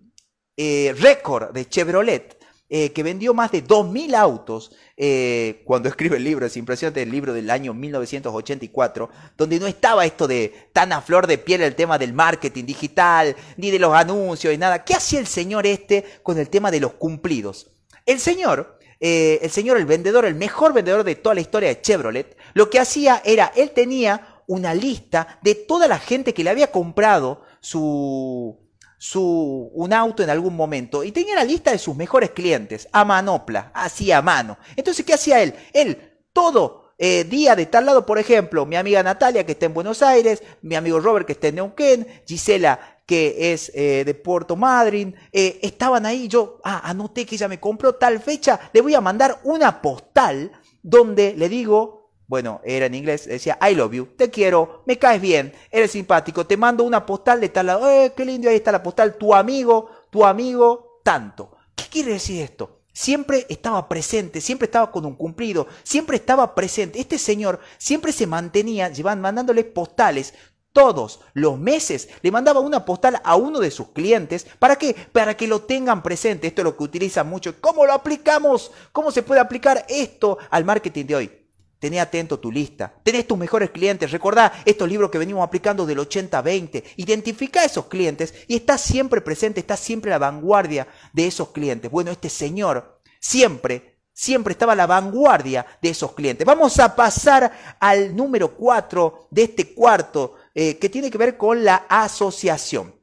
eh, 0.55 0.95
récord 0.97 1.51
de 1.51 1.67
Chevrolet, 1.67 2.36
eh, 2.69 2.91
que 2.91 3.01
vendió 3.01 3.33
más 3.33 3.51
de 3.51 3.63
2.000 3.63 4.13
autos 4.13 4.75
eh, 4.97 5.61
cuando 5.63 5.87
escribe 5.87 6.17
el 6.17 6.25
libro, 6.25 6.45
es 6.45 6.57
impresionante 6.57 7.01
el 7.01 7.09
libro 7.09 7.31
del 7.31 7.49
año 7.49 7.73
1984, 7.73 9.09
donde 9.37 9.57
no 9.57 9.67
estaba 9.67 10.05
esto 10.05 10.27
de 10.27 10.69
tan 10.73 10.91
a 10.91 10.99
flor 10.99 11.27
de 11.27 11.37
piel 11.37 11.61
el 11.61 11.75
tema 11.75 11.97
del 11.97 12.11
marketing 12.11 12.65
digital, 12.65 13.37
ni 13.55 13.71
de 13.71 13.79
los 13.79 13.93
anuncios, 13.93 14.53
y 14.53 14.57
nada. 14.57 14.83
¿Qué 14.83 14.95
hacía 14.95 15.19
el 15.19 15.27
señor 15.27 15.65
este 15.65 16.03
con 16.23 16.37
el 16.39 16.49
tema 16.49 16.69
de 16.69 16.81
los 16.81 16.93
cumplidos? 16.95 17.71
El 18.05 18.19
señor, 18.19 18.77
eh, 18.99 19.39
el 19.41 19.49
señor, 19.49 19.77
el 19.77 19.85
vendedor, 19.85 20.25
el 20.25 20.35
mejor 20.35 20.73
vendedor 20.73 21.05
de 21.05 21.15
toda 21.15 21.35
la 21.35 21.41
historia 21.41 21.69
de 21.69 21.79
Chevrolet, 21.79 22.35
lo 22.53 22.69
que 22.69 22.79
hacía 22.79 23.21
era, 23.23 23.53
él 23.55 23.71
tenía 23.71 24.41
una 24.45 24.73
lista 24.73 25.39
de 25.41 25.55
toda 25.55 25.87
la 25.87 25.99
gente 25.99 26.33
que 26.33 26.43
le 26.43 26.49
había 26.49 26.71
comprado 26.71 27.43
su, 27.61 28.57
su, 28.97 29.71
un 29.73 29.93
auto 29.93 30.23
en 30.23 30.29
algún 30.29 30.55
momento 30.55 31.03
y 31.03 31.11
tenía 31.11 31.35
la 31.35 31.43
lista 31.43 31.71
de 31.71 31.77
sus 31.77 31.95
mejores 31.95 32.31
clientes, 32.31 32.87
a 32.91 33.05
manopla, 33.05 33.71
así 33.73 34.11
a 34.11 34.21
mano. 34.21 34.57
Entonces, 34.75 35.05
¿qué 35.05 35.13
hacía 35.13 35.41
él? 35.41 35.53
Él, 35.73 36.19
todo 36.33 36.93
eh, 36.97 37.25
día 37.25 37.55
de 37.55 37.67
tal 37.67 37.85
lado, 37.85 38.05
por 38.05 38.17
ejemplo, 38.17 38.65
mi 38.65 38.75
amiga 38.75 39.03
Natalia, 39.03 39.45
que 39.45 39.51
está 39.51 39.67
en 39.67 39.73
Buenos 39.73 40.01
Aires, 40.01 40.41
mi 40.61 40.75
amigo 40.75 40.99
Robert, 40.99 41.27
que 41.27 41.33
está 41.33 41.47
en 41.47 41.55
Neuquén, 41.55 42.07
Gisela, 42.25 42.79
que 43.05 43.53
es 43.53 43.71
eh, 43.75 44.03
de 44.03 44.13
Puerto 44.15 44.55
Madryn, 44.55 45.15
eh, 45.31 45.59
estaban 45.61 46.05
ahí, 46.05 46.27
yo 46.27 46.59
ah, 46.63 46.81
anoté 46.83 47.25
que 47.25 47.35
ella 47.35 47.47
me 47.47 47.59
compró 47.59 47.95
tal 47.95 48.19
fecha, 48.19 48.59
le 48.73 48.81
voy 48.81 48.95
a 48.95 49.01
mandar 49.01 49.39
una 49.43 49.81
postal 49.81 50.51
donde 50.81 51.33
le 51.35 51.49
digo, 51.49 51.96
bueno, 52.27 52.61
era 52.65 52.85
en 52.85 52.95
inglés, 52.95 53.25
decía, 53.25 53.57
I 53.61 53.73
love 53.73 53.93
you, 53.93 54.05
te 54.17 54.29
quiero, 54.29 54.83
me 54.85 54.99
caes 54.99 55.21
bien, 55.21 55.53
eres 55.71 55.91
simpático, 55.91 56.45
te 56.45 56.57
mando 56.57 56.83
una 56.83 57.05
postal 57.05 57.39
de 57.39 57.49
tal 57.49 57.67
lado, 57.67 57.89
eh, 57.89 58.13
qué 58.15 58.25
lindo, 58.25 58.49
ahí 58.49 58.57
está 58.57 58.71
la 58.71 58.83
postal, 58.83 59.15
tu 59.15 59.33
amigo, 59.33 59.89
tu 60.09 60.25
amigo, 60.25 60.99
tanto. 61.03 61.55
¿Qué 61.75 61.85
quiere 61.89 62.13
decir 62.13 62.41
esto? 62.41 62.81
Siempre 62.91 63.45
estaba 63.47 63.87
presente, 63.87 64.41
siempre 64.41 64.65
estaba 64.65 64.91
con 64.91 65.05
un 65.05 65.15
cumplido, 65.15 65.67
siempre 65.83 66.17
estaba 66.17 66.55
presente. 66.55 66.99
Este 66.99 67.19
señor 67.19 67.59
siempre 67.77 68.11
se 68.11 68.25
mantenía, 68.25 68.89
llevan 68.89 69.21
mandándole 69.21 69.63
postales 69.63 70.33
todos 70.77 71.21
los 71.33 71.57
meses 71.57 72.07
le 72.21 72.31
mandaba 72.31 72.59
una 72.59 72.85
postal 72.85 73.19
a 73.23 73.35
uno 73.35 73.59
de 73.59 73.71
sus 73.71 73.87
clientes. 73.93 74.45
¿Para 74.59 74.75
qué? 74.75 74.95
Para 75.11 75.35
que 75.35 75.47
lo 75.47 75.63
tengan 75.63 76.03
presente. 76.03 76.45
Esto 76.45 76.61
es 76.61 76.65
lo 76.65 76.77
que 76.77 76.83
utilizan 76.83 77.27
mucho. 77.27 77.59
¿Cómo 77.59 77.83
lo 77.83 77.93
aplicamos? 77.93 78.71
¿Cómo 78.91 79.09
se 79.09 79.23
puede 79.23 79.41
aplicar 79.41 79.87
esto 79.89 80.37
al 80.51 80.65
marketing 80.65 81.05
de 81.05 81.15
hoy? 81.15 81.46
Tené 81.79 81.99
atento 81.99 82.39
tu 82.39 82.51
lista. 82.51 82.93
Tenés 83.03 83.27
tus 83.27 83.37
mejores 83.37 83.69
clientes. 83.69 84.11
Recordá 84.11 84.51
estos 84.65 84.89
libros 84.89 85.11
que 85.11 85.19
venimos 85.19 85.43
aplicando 85.43 85.85
del 85.85 85.99
80-20. 85.99 86.83
Identifica 86.97 87.61
a 87.61 87.65
esos 87.65 87.85
clientes 87.85 88.33
y 88.47 88.55
está 88.55 88.77
siempre 88.77 89.21
presente, 89.21 89.59
está 89.59 89.77
siempre 89.77 90.11
a 90.11 90.15
la 90.15 90.19
vanguardia 90.19 90.87
de 91.13 91.27
esos 91.27 91.49
clientes. 91.49 91.91
Bueno, 91.91 92.09
este 92.09 92.29
señor 92.29 92.99
siempre, 93.19 93.99
siempre 94.11 94.53
estaba 94.53 94.73
a 94.73 94.75
la 94.77 94.87
vanguardia 94.87 95.65
de 95.81 95.89
esos 95.89 96.13
clientes. 96.13 96.47
Vamos 96.47 96.79
a 96.79 96.95
pasar 96.95 97.77
al 97.79 98.15
número 98.15 98.55
4 98.55 99.27
de 99.29 99.43
este 99.43 99.73
cuarto, 99.73 100.33
eh, 100.55 100.77
que 100.77 100.89
tiene 100.89 101.11
que 101.11 101.17
ver 101.19 101.37
con 101.37 101.63
la 101.63 101.85
asociación. 101.87 102.96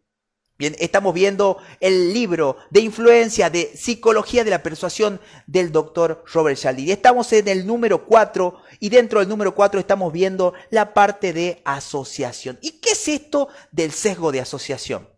Bien, 0.57 0.77
estamos 0.79 1.13
viendo 1.13 1.59
el 1.81 2.15
libro 2.15 2.57
de 2.71 2.79
influencia 2.79 3.51
de 3.51 3.77
psicología 3.77 4.45
de 4.45 4.51
la 4.51 4.63
persuasión 4.63 5.21
del 5.49 5.73
doctor 5.73 6.25
Robert 6.33 6.57
Cialdini. 6.57 6.93
Estamos 6.93 7.33
en 7.33 7.49
el 7.49 7.67
número 7.67 8.07
4 8.07 8.55
y 8.79 8.89
dentro 8.89 9.19
del 9.19 9.29
número 9.29 9.57
4 9.57 9.81
estamos 9.81 10.13
viendo 10.13 10.55
la 10.71 10.95
parte 10.95 11.33
de 11.33 11.61
asociación. 11.65 12.61
¿Y 12.63 12.79
qué 12.79 12.93
es 12.93 13.09
esto 13.09 13.49
del 13.73 13.91
sesgo 13.91 14.31
de 14.31 14.43
asociación? 14.43 15.09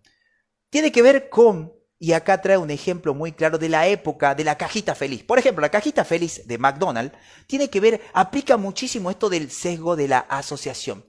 Tiene 0.70 0.90
que 0.90 1.02
ver 1.02 1.28
con, 1.28 1.74
y 1.98 2.12
acá 2.12 2.40
trae 2.40 2.56
un 2.56 2.70
ejemplo 2.70 3.12
muy 3.12 3.32
claro 3.32 3.58
de 3.58 3.68
la 3.68 3.86
época 3.88 4.34
de 4.34 4.44
la 4.44 4.56
cajita 4.56 4.94
feliz. 4.94 5.22
Por 5.22 5.38
ejemplo, 5.38 5.60
la 5.60 5.70
cajita 5.70 6.06
feliz 6.06 6.46
de 6.46 6.56
McDonald's 6.56 7.14
tiene 7.46 7.68
que 7.68 7.80
ver, 7.80 8.00
aplica 8.14 8.56
muchísimo 8.56 9.10
esto 9.10 9.28
del 9.28 9.50
sesgo 9.50 9.96
de 9.96 10.08
la 10.08 10.20
asociación. 10.20 11.04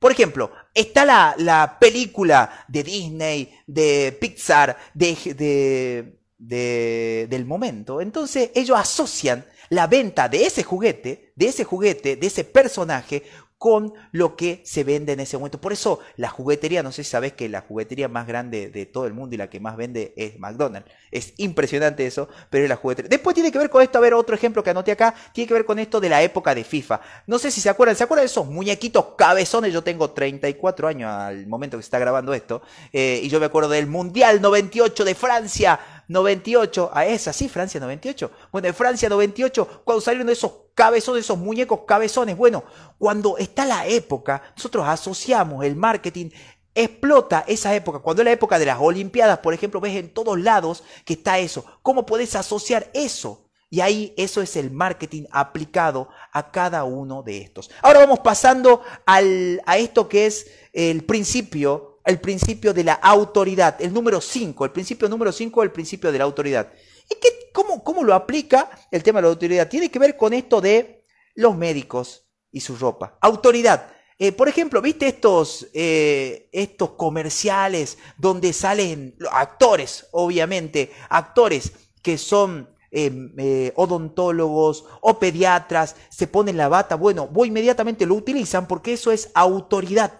Por 0.00 0.12
ejemplo, 0.12 0.50
está 0.74 1.04
la, 1.04 1.76
película 1.78 2.64
de 2.68 2.82
Disney, 2.82 3.54
de 3.66 4.16
Pixar, 4.18 4.76
de, 4.94 6.16
del 6.38 7.44
momento. 7.44 8.00
Entonces 8.00 8.50
ellos 8.54 8.78
asocian 8.78 9.44
la 9.68 9.86
venta 9.86 10.26
de 10.28 10.46
ese 10.46 10.64
juguete, 10.64 11.32
de 11.36 11.46
ese 11.46 11.64
juguete, 11.64 12.16
de 12.16 12.26
ese 12.26 12.44
personaje, 12.44 13.24
con 13.60 13.92
lo 14.10 14.36
que 14.36 14.62
se 14.64 14.84
vende 14.84 15.12
en 15.12 15.20
ese 15.20 15.36
momento. 15.36 15.60
Por 15.60 15.74
eso 15.74 16.00
la 16.16 16.30
juguetería, 16.30 16.82
no 16.82 16.92
sé 16.92 17.04
si 17.04 17.10
sabes 17.10 17.34
que 17.34 17.46
la 17.50 17.60
juguetería 17.60 18.08
más 18.08 18.26
grande 18.26 18.70
de 18.70 18.86
todo 18.86 19.04
el 19.06 19.12
mundo 19.12 19.34
y 19.34 19.38
la 19.38 19.50
que 19.50 19.60
más 19.60 19.76
vende 19.76 20.14
es 20.16 20.38
McDonald's. 20.38 20.90
Es 21.10 21.34
impresionante 21.36 22.06
eso, 22.06 22.30
pero 22.48 22.64
es 22.64 22.70
la 22.70 22.76
juguetería. 22.76 23.10
Después 23.10 23.34
tiene 23.34 23.52
que 23.52 23.58
ver 23.58 23.68
con 23.68 23.82
esto, 23.82 23.98
a 23.98 24.00
ver, 24.00 24.14
otro 24.14 24.34
ejemplo 24.34 24.64
que 24.64 24.70
anoté 24.70 24.92
acá, 24.92 25.14
tiene 25.34 25.46
que 25.46 25.52
ver 25.52 25.66
con 25.66 25.78
esto 25.78 26.00
de 26.00 26.08
la 26.08 26.22
época 26.22 26.54
de 26.54 26.64
FIFA. 26.64 27.02
No 27.26 27.38
sé 27.38 27.50
si 27.50 27.60
se 27.60 27.68
acuerdan, 27.68 27.96
¿se 27.96 28.04
acuerdan 28.04 28.22
de 28.22 28.30
esos 28.30 28.46
muñequitos 28.46 29.08
cabezones? 29.18 29.74
Yo 29.74 29.84
tengo 29.84 30.10
34 30.10 30.88
años 30.88 31.10
al 31.12 31.46
momento 31.46 31.76
que 31.76 31.82
se 31.82 31.88
está 31.88 31.98
grabando 31.98 32.32
esto, 32.32 32.62
eh, 32.94 33.20
y 33.22 33.28
yo 33.28 33.40
me 33.40 33.46
acuerdo 33.46 33.68
del 33.68 33.86
Mundial 33.86 34.40
98 34.40 35.04
de 35.04 35.14
Francia 35.14 35.99
98, 36.10 36.90
a 36.92 37.06
esa, 37.06 37.32
sí, 37.32 37.48
Francia 37.48 37.78
98. 37.78 38.30
Bueno, 38.50 38.66
en 38.66 38.74
Francia 38.74 39.08
98, 39.08 39.82
cuando 39.84 40.00
salieron 40.00 40.28
esos 40.28 40.52
cabezones, 40.74 41.24
esos 41.24 41.38
muñecos 41.38 41.82
cabezones, 41.86 42.36
bueno, 42.36 42.64
cuando 42.98 43.38
está 43.38 43.64
la 43.64 43.86
época, 43.86 44.42
nosotros 44.56 44.88
asociamos 44.88 45.64
el 45.64 45.76
marketing 45.76 46.30
explota 46.74 47.44
esa 47.46 47.74
época. 47.76 48.00
Cuando 48.00 48.22
es 48.22 48.24
la 48.24 48.32
época 48.32 48.58
de 48.58 48.66
las 48.66 48.78
Olimpiadas, 48.80 49.38
por 49.38 49.54
ejemplo, 49.54 49.80
ves 49.80 49.94
en 49.96 50.12
todos 50.12 50.38
lados 50.40 50.82
que 51.04 51.12
está 51.12 51.38
eso. 51.38 51.64
¿Cómo 51.82 52.06
puedes 52.06 52.34
asociar 52.34 52.90
eso? 52.92 53.46
Y 53.70 53.80
ahí 53.80 54.12
eso 54.16 54.42
es 54.42 54.56
el 54.56 54.72
marketing 54.72 55.26
aplicado 55.30 56.08
a 56.32 56.50
cada 56.50 56.82
uno 56.82 57.22
de 57.22 57.38
estos. 57.38 57.70
Ahora 57.82 58.00
vamos 58.00 58.18
pasando 58.18 58.82
al, 59.06 59.62
a 59.64 59.78
esto 59.78 60.08
que 60.08 60.26
es 60.26 60.50
el 60.72 61.04
principio 61.04 61.89
el 62.10 62.20
principio 62.20 62.74
de 62.74 62.84
la 62.84 62.94
autoridad, 62.94 63.80
el 63.80 63.92
número 63.94 64.20
5, 64.20 64.64
el 64.64 64.72
principio 64.72 65.08
número 65.08 65.32
5 65.32 65.62
el 65.62 65.72
principio 65.72 66.12
de 66.12 66.18
la 66.18 66.24
autoridad. 66.24 66.72
¿Y 67.08 67.14
qué, 67.14 67.50
cómo, 67.52 67.82
cómo 67.82 68.04
lo 68.04 68.14
aplica 68.14 68.70
el 68.90 69.02
tema 69.02 69.20
de 69.20 69.22
la 69.22 69.28
autoridad? 69.28 69.68
Tiene 69.68 69.90
que 69.90 69.98
ver 69.98 70.16
con 70.16 70.32
esto 70.32 70.60
de 70.60 71.06
los 71.34 71.56
médicos 71.56 72.26
y 72.52 72.60
su 72.60 72.76
ropa. 72.76 73.16
Autoridad. 73.20 73.92
Eh, 74.18 74.32
por 74.32 74.48
ejemplo, 74.48 74.82
¿viste 74.82 75.06
estos, 75.06 75.68
eh, 75.72 76.50
estos 76.52 76.90
comerciales 76.90 77.96
donde 78.18 78.52
salen 78.52 79.16
actores, 79.30 80.08
obviamente, 80.10 80.92
actores 81.08 81.72
que 82.02 82.18
son 82.18 82.68
eh, 82.90 83.72
odontólogos 83.76 84.84
o 85.00 85.18
pediatras, 85.18 85.96
se 86.10 86.26
ponen 86.26 86.58
la 86.58 86.68
bata? 86.68 86.96
Bueno, 86.96 87.28
vos 87.28 87.46
inmediatamente 87.46 88.04
lo 88.04 88.14
utilizan 88.14 88.68
porque 88.68 88.92
eso 88.92 89.10
es 89.10 89.30
autoridad 89.32 90.12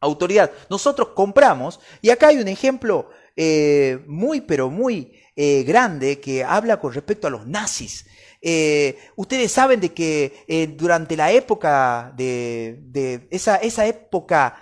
autoridad. 0.00 0.50
Nosotros 0.70 1.08
compramos, 1.14 1.80
y 2.02 2.10
acá 2.10 2.28
hay 2.28 2.38
un 2.38 2.48
ejemplo 2.48 3.10
eh, 3.34 4.02
muy, 4.06 4.40
pero 4.40 4.70
muy 4.70 5.12
eh, 5.36 5.62
grande 5.64 6.20
que 6.20 6.42
habla 6.42 6.80
con 6.80 6.92
respecto 6.92 7.26
a 7.26 7.30
los 7.30 7.46
nazis. 7.46 8.06
Eh, 8.40 8.98
ustedes 9.16 9.52
saben 9.52 9.80
de 9.80 9.92
que 9.92 10.74
durante 10.78 11.16
la 11.16 11.32
época 11.32 12.12
de, 12.16 13.26
esa, 13.30 13.56
esa, 13.56 13.86
época 13.86 14.60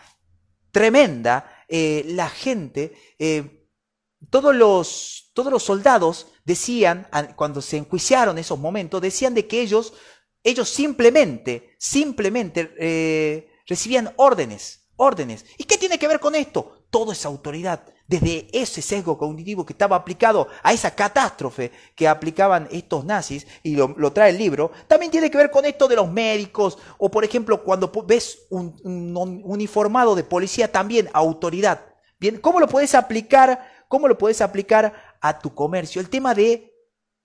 tremenda, 0.70 1.50
la 1.68 2.28
gente, 2.30 2.92
todos, 4.30 4.54
los, 4.54 5.30
todos 5.34 5.52
los 5.52 5.62
soldados 5.62 6.28
decían, 6.44 7.08
cuando 7.36 7.60
se 7.60 7.76
enjuiciaron 7.76 8.38
esos 8.38 8.58
momentos, 8.58 9.02
decían 9.02 9.34
de 9.34 9.46
que 9.46 9.60
ellos, 9.60 9.92
ellos 10.42 10.68
simplemente, 10.68 11.74
simplemente 11.78 13.50
recibían 13.66 14.14
órdenes 14.16 14.83
órdenes. 14.96 15.44
¿Y 15.59 15.64
qué 15.64 15.78
tiene 15.78 15.98
que 15.98 16.09
ver 16.09 16.20
con 16.20 16.35
esto? 16.35 16.85
Todo 16.90 17.12
es 17.12 17.24
autoridad. 17.26 17.85
Desde 18.07 18.48
ese 18.52 18.83
sesgo 18.83 19.16
cognitivo 19.16 19.64
que 19.64 19.72
estaba 19.72 19.96
aplicado 19.96 20.48
a 20.62 20.72
esa 20.72 20.94
catástrofe 20.94 21.72
que 21.94 22.07
aplicaban 22.07 22.68
estos 22.70 23.04
nazis, 23.04 23.46
y 23.62 23.76
lo, 23.76 24.12
trae 24.12 24.30
el 24.30 24.38
libro, 24.38 24.72
también 24.87 25.11
tiene 25.11 25.30
que 25.30 25.38
ver 25.38 25.50
con 25.50 25.64
esto 25.64 25.88
de 25.88 25.96
los 25.96 26.11
médicos, 26.11 26.78
o 26.98 27.11
por 27.11 27.24
ejemplo, 27.24 27.64
cuando 27.64 27.90
ves 28.07 28.40
un, 28.50 28.74
uniformado 29.44 30.14
de 30.14 30.24
policía, 30.24 30.70
también 30.70 31.09
autoridad. 31.14 31.87
Bien, 32.20 32.38
¿cómo 32.38 32.61
lo 32.61 32.68
puedes 32.68 32.94
aplicar? 32.94 33.72
¿Cómo 33.88 34.07
lo 34.07 34.18
puedes 34.18 34.40
aplicar 34.40 35.16
a 35.20 35.38
tu 35.38 35.54
comercio? 35.54 36.00
El 36.00 36.11
tema 36.11 36.35
de 36.35 36.74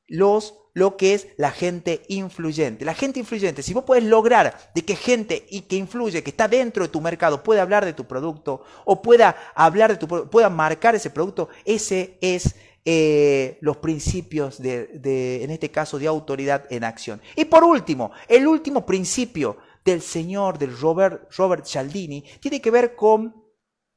los 0.07 0.55
lo 0.79 0.95
que 0.95 1.13
es 1.13 1.27
la 1.35 1.51
gente 1.51 2.03
influyente. 2.07 2.85
La 2.85 2.93
gente 2.93 3.19
influyente, 3.19 3.61
si 3.61 3.73
vos 3.73 3.83
puedes 3.83 4.05
lograr 4.05 4.71
de 4.73 4.83
que 4.83 4.95
gente 4.95 5.45
y 5.49 5.61
que 5.61 5.75
influye, 5.75 6.23
que 6.23 6.29
está 6.29 6.47
dentro 6.47 6.83
de 6.83 6.89
tu 6.89 7.01
mercado, 7.01 7.43
pueda 7.43 7.61
hablar 7.61 7.83
de 7.83 7.93
tu 7.93 8.07
producto 8.07 8.63
o 8.85 9.01
pueda 9.01 9.35
hablar 9.53 9.91
de 9.91 9.97
tu 9.97 10.07
pueda 10.07 10.49
marcar 10.49 10.95
ese 10.95 11.09
producto, 11.09 11.49
ese 11.65 12.17
es 12.21 12.55
eh, 12.85 13.57
los 13.59 13.77
principios 13.77 14.61
de, 14.61 15.43
en 15.43 15.51
este 15.51 15.69
caso, 15.69 15.99
de 15.99 16.07
autoridad 16.07 16.65
en 16.69 16.85
acción. 16.85 17.21
Y 17.35 17.45
por 17.45 17.65
último, 17.65 18.11
el 18.29 18.47
último 18.47 18.85
principio 18.85 19.57
del 19.83 20.01
señor, 20.01 20.57
del 20.57 20.77
Robert, 20.79 21.29
Robert 21.35 21.65
Cialdini, 21.65 22.23
tiene 22.39 22.61
que 22.61 22.71
ver 22.71 22.95
con 22.95 23.35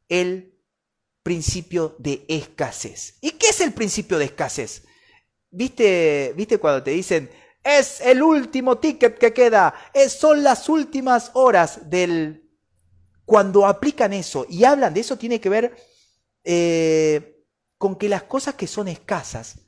el 0.09 0.53
principio 1.23 1.95
de 2.01 2.25
escasez. 2.27 3.19
¿Y 3.21 3.31
qué 3.33 3.51
es 3.51 3.61
el 3.61 3.73
principio 3.73 4.19
de 4.19 4.25
escasez? 4.25 4.83
¿Viste, 5.55 6.33
¿Viste 6.35 6.57
cuando 6.57 6.83
te 6.83 6.93
dicen, 6.93 7.31
es 7.63 8.01
el 8.01 8.23
último 8.23 8.79
ticket 8.79 9.19
que 9.19 9.35
queda, 9.35 9.75
es, 9.93 10.13
son 10.13 10.43
las 10.43 10.69
últimas 10.69 11.31
horas 11.35 11.91
del... 11.91 12.39
Cuando 13.25 13.67
aplican 13.67 14.13
eso 14.15 14.47
y 14.49 14.65
hablan 14.65 14.95
de 14.95 15.01
eso, 15.01 15.17
tiene 15.17 15.41
que 15.41 15.49
ver 15.49 15.77
eh, 16.43 17.45
con 17.79 17.97
que 17.97 18.09
las 18.09 18.25
cosas 18.25 18.55
que 18.55 18.67
son 18.67 18.89
escasas 18.89 19.61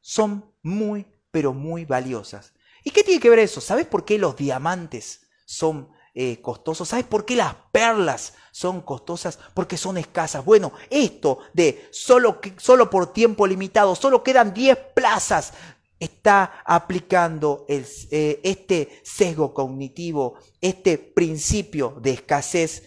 son 0.00 0.52
muy, 0.62 1.06
pero 1.30 1.54
muy 1.54 1.84
valiosas. 1.84 2.52
¿Y 2.84 2.90
qué 2.90 3.02
tiene 3.02 3.20
que 3.20 3.30
ver 3.30 3.38
eso? 3.38 3.60
¿Sabes 3.60 3.86
por 3.86 4.04
qué 4.04 4.18
los 4.18 4.36
diamantes 4.36 5.22
son 5.46 5.88
eh, 6.14 6.40
costosos. 6.42 6.88
¿Sabes 6.88 7.06
por 7.06 7.24
qué 7.24 7.36
las 7.36 7.54
perlas 7.72 8.34
son 8.50 8.82
costosas? 8.82 9.38
Porque 9.54 9.76
son 9.76 9.96
escasas. 9.96 10.44
Bueno, 10.44 10.72
esto 10.90 11.38
de 11.54 11.88
solo, 11.90 12.40
solo 12.58 12.90
por 12.90 13.12
tiempo 13.12 13.46
limitado, 13.46 13.94
solo 13.94 14.22
quedan 14.22 14.52
10 14.52 14.76
plazas, 14.94 15.54
está 15.98 16.62
aplicando 16.66 17.64
el, 17.68 17.86
eh, 18.10 18.40
este 18.42 19.00
sesgo 19.04 19.54
cognitivo, 19.54 20.34
este 20.60 20.98
principio 20.98 21.96
de 22.02 22.10
escasez 22.10 22.82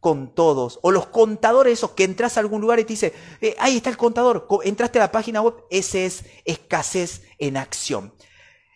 con 0.00 0.34
todos. 0.34 0.80
O 0.82 0.90
los 0.90 1.06
contadores 1.06 1.74
esos 1.74 1.92
que 1.92 2.04
entras 2.04 2.36
a 2.36 2.40
algún 2.40 2.60
lugar 2.60 2.80
y 2.80 2.84
te 2.84 2.94
dice, 2.94 3.14
eh, 3.40 3.54
ahí 3.58 3.76
está 3.76 3.88
el 3.88 3.96
contador, 3.96 4.48
entraste 4.64 4.98
a 4.98 5.02
la 5.02 5.12
página 5.12 5.40
web, 5.40 5.54
ese 5.70 6.06
es 6.06 6.24
escasez 6.44 7.22
en 7.38 7.56
acción. 7.56 8.12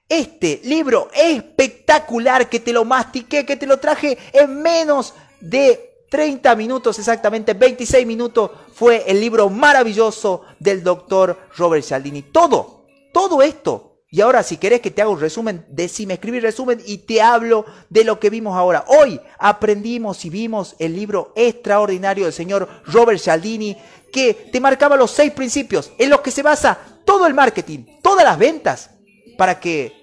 Este 0.09 0.61
libro 0.65 1.11
espectacular 1.13 2.49
que 2.49 2.61
te 2.61 2.73
lo 2.73 2.85
mastiqué, 2.87 3.45
que 3.45 3.57
te 3.57 3.67
lo 3.67 3.79
traje 3.79 4.17
en 4.33 4.63
menos 4.63 5.13
de 5.41 6.05
30 6.09 6.57
minutos, 6.57 6.99
exactamente 6.99 7.53
26 7.53 8.07
minutos, 8.07 8.51
fue 8.73 9.05
el 9.07 9.21
libro 9.21 9.51
maravilloso 9.51 10.43
del 10.59 10.83
doctor 10.83 11.39
Robert 11.57 11.85
Cialdini. 11.85 12.23
Todo, 12.23 12.87
todo 13.13 13.43
esto. 13.43 13.85
Y 14.11 14.23
ahora 14.23 14.43
si 14.43 14.57
querés 14.57 14.81
que 14.81 14.91
te 14.91 15.03
haga 15.03 15.11
un 15.11 15.21
resumen, 15.21 15.67
decime, 15.69 16.15
escribir 16.15 16.43
resumen 16.43 16.81
y 16.87 16.99
te 16.99 17.21
hablo 17.21 17.67
de 17.91 18.05
lo 18.05 18.19
que 18.19 18.31
vimos 18.31 18.57
ahora. 18.57 18.87
Hoy 18.89 19.21
aprendimos 19.39 20.25
y 20.25 20.31
vimos 20.31 20.75
el 20.79 20.97
libro 20.97 21.35
extraordinario 21.37 22.25
del 22.25 22.33
señor 22.33 22.67
Robert 22.87 23.21
Cialdini 23.21 23.77
que 24.11 24.33
te 24.51 24.61
marcaba 24.61 24.97
los 24.97 25.11
seis 25.11 25.33
principios 25.33 25.93
en 25.99 26.09
los 26.09 26.23
que 26.23 26.31
se 26.31 26.43
basa 26.43 26.79
todo 27.05 27.27
el 27.27 27.35
marketing, 27.35 27.85
todas 28.03 28.25
las 28.25 28.39
ventas, 28.39 28.91
para 29.37 29.61
que 29.61 29.98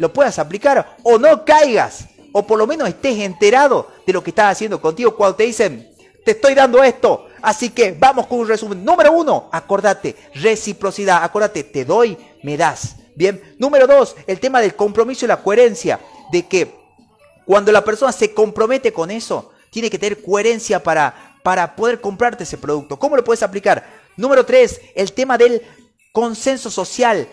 lo 0.00 0.12
puedas 0.12 0.38
aplicar 0.38 0.96
o 1.02 1.18
no 1.18 1.44
caigas, 1.44 2.06
o 2.32 2.46
por 2.46 2.58
lo 2.58 2.66
menos 2.66 2.88
estés 2.88 3.18
enterado 3.18 3.88
de 4.06 4.14
lo 4.14 4.24
que 4.24 4.30
estás 4.30 4.52
haciendo 4.52 4.80
contigo 4.80 5.14
cuando 5.14 5.36
te 5.36 5.44
dicen, 5.44 5.92
te 6.24 6.30
estoy 6.30 6.54
dando 6.54 6.82
esto. 6.82 7.26
Así 7.42 7.68
que 7.68 7.92
vamos 7.92 8.26
con 8.26 8.38
un 8.38 8.48
resumen. 8.48 8.82
Número 8.82 9.12
uno, 9.12 9.50
acordate, 9.52 10.16
reciprocidad. 10.34 11.22
Acordate, 11.22 11.64
te 11.64 11.84
doy, 11.84 12.16
me 12.42 12.56
das. 12.56 12.96
Bien. 13.14 13.42
Número 13.58 13.86
dos, 13.86 14.16
el 14.26 14.40
tema 14.40 14.62
del 14.62 14.74
compromiso 14.74 15.26
y 15.26 15.28
la 15.28 15.42
coherencia. 15.42 16.00
De 16.32 16.46
que 16.46 16.74
cuando 17.44 17.70
la 17.70 17.84
persona 17.84 18.12
se 18.12 18.32
compromete 18.32 18.92
con 18.92 19.10
eso, 19.10 19.52
tiene 19.70 19.90
que 19.90 19.98
tener 19.98 20.22
coherencia 20.22 20.82
para, 20.82 21.36
para 21.42 21.76
poder 21.76 22.00
comprarte 22.00 22.44
ese 22.44 22.56
producto. 22.56 22.98
¿Cómo 22.98 23.16
lo 23.16 23.24
puedes 23.24 23.42
aplicar? 23.42 23.86
Número 24.16 24.46
tres, 24.46 24.80
el 24.94 25.12
tema 25.12 25.36
del 25.36 25.62
consenso 26.12 26.70
social. 26.70 27.28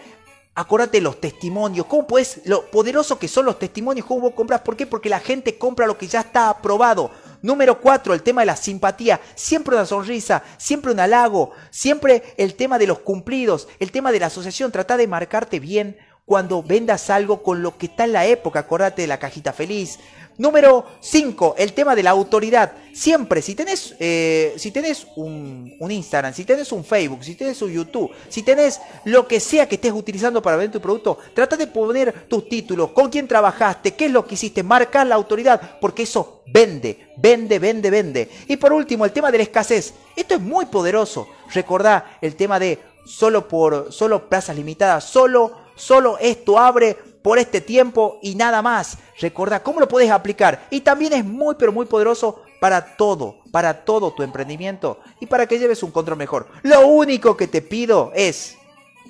Acuérdate 0.59 1.01
los 1.01 1.21
testimonios, 1.21 1.85
cómo 1.85 2.07
puedes, 2.07 2.41
lo 2.45 2.65
poderoso 2.71 3.19
que 3.19 3.27
son 3.27 3.45
los 3.45 3.59
testimonios, 3.59 4.07
cómo 4.07 4.21
vos 4.21 4.33
compras, 4.33 4.61
¿por 4.61 4.75
qué? 4.75 4.87
Porque 4.87 5.07
la 5.07 5.19
gente 5.19 5.55
compra 5.55 5.85
lo 5.85 5.99
que 5.99 6.07
ya 6.07 6.21
está 6.21 6.49
aprobado. 6.49 7.11
Número 7.43 7.79
cuatro, 7.79 8.11
el 8.15 8.23
tema 8.23 8.41
de 8.41 8.47
la 8.47 8.55
simpatía, 8.55 9.21
siempre 9.35 9.75
una 9.75 9.85
sonrisa, 9.85 10.41
siempre 10.57 10.91
un 10.91 10.99
halago, 10.99 11.51
siempre 11.69 12.33
el 12.37 12.55
tema 12.55 12.79
de 12.79 12.87
los 12.87 12.97
cumplidos, 12.97 13.67
el 13.77 13.91
tema 13.91 14.11
de 14.11 14.19
la 14.19 14.25
asociación, 14.25 14.71
trata 14.71 14.97
de 14.97 15.05
marcarte 15.05 15.59
bien 15.59 15.99
cuando 16.25 16.63
vendas 16.63 17.11
algo 17.11 17.43
con 17.43 17.61
lo 17.61 17.77
que 17.77 17.85
está 17.85 18.05
en 18.05 18.13
la 18.13 18.25
época, 18.25 18.61
acordate 18.61 19.03
de 19.03 19.07
la 19.07 19.19
cajita 19.19 19.53
feliz, 19.53 19.99
Número 20.37 20.85
5, 20.99 21.55
el 21.57 21.73
tema 21.73 21.95
de 21.95 22.03
la 22.03 22.11
autoridad. 22.11 22.71
Siempre, 22.93 23.41
si 23.41 23.55
tenés, 23.55 23.95
eh, 23.99 24.53
si 24.57 24.69
tenés 24.69 25.07
un, 25.15 25.75
Instagram, 25.89 26.31
si 26.31 26.45
tenés 26.45 26.71
un 26.71 26.85
Facebook, 26.85 27.23
si 27.23 27.33
tenés 27.33 27.59
un 27.63 27.71
YouTube, 27.71 28.11
si 28.29 28.43
tenés 28.43 28.79
lo 29.05 29.27
que 29.27 29.39
sea 29.39 29.67
que 29.67 29.75
estés 29.75 29.91
utilizando 29.91 30.39
para 30.39 30.57
vender 30.57 30.73
tu 30.73 30.81
producto, 30.81 31.17
trata 31.33 31.57
de 31.57 31.65
poner 31.65 32.27
tus 32.27 32.47
títulos, 32.47 32.91
con 32.91 33.09
quién 33.09 33.27
trabajaste, 33.27 33.95
qué 33.95 34.05
es 34.05 34.11
lo 34.11 34.27
que 34.27 34.35
hiciste, 34.35 34.61
marcar 34.61 35.07
la 35.07 35.15
autoridad, 35.15 35.79
porque 35.81 36.03
eso 36.03 36.43
vende, 36.45 37.07
vende, 37.17 37.57
vende, 37.57 37.89
vende. 37.89 38.29
Y 38.47 38.57
por 38.57 38.73
último, 38.73 39.05
el 39.05 39.11
tema 39.11 39.31
de 39.31 39.39
la 39.39 39.43
escasez. 39.43 39.93
Esto 40.15 40.35
es 40.35 40.41
muy 40.41 40.67
poderoso. 40.67 41.27
Recordá 41.51 42.17
el 42.21 42.35
tema 42.35 42.59
de 42.59 42.79
solo 43.07 43.47
por 43.47 43.91
solo 43.91 44.29
plazas 44.29 44.55
limitadas, 44.55 45.03
solo, 45.05 45.53
solo 45.75 46.17
esto 46.19 46.59
abre 46.59 46.97
por 47.27 47.39
este 47.39 47.59
tiempo 47.59 48.19
y 48.21 48.35
nada 48.35 48.61
más. 48.61 48.99
Recuerda 49.19 49.61
cómo 49.61 49.81
lo 49.81 49.89
puedes 49.89 50.09
aplicar. 50.09 50.65
Y 50.69 50.79
también 50.79 51.11
es 51.11 51.25
muy, 51.25 51.55
pero 51.55 51.73
muy 51.73 51.85
poderoso 51.85 52.41
para 52.61 52.95
todo, 52.95 53.39
para 53.51 53.83
todo 53.83 54.11
tu 54.11 54.23
emprendimiento 54.23 55.01
y 55.19 55.25
para 55.25 55.45
que 55.45 55.59
lleves 55.59 55.83
un 55.83 55.91
control 55.91 56.17
mejor. 56.17 56.47
Lo 56.63 56.87
único 56.87 57.35
que 57.35 57.49
te 57.49 57.61
pido 57.61 58.13
es, 58.15 58.55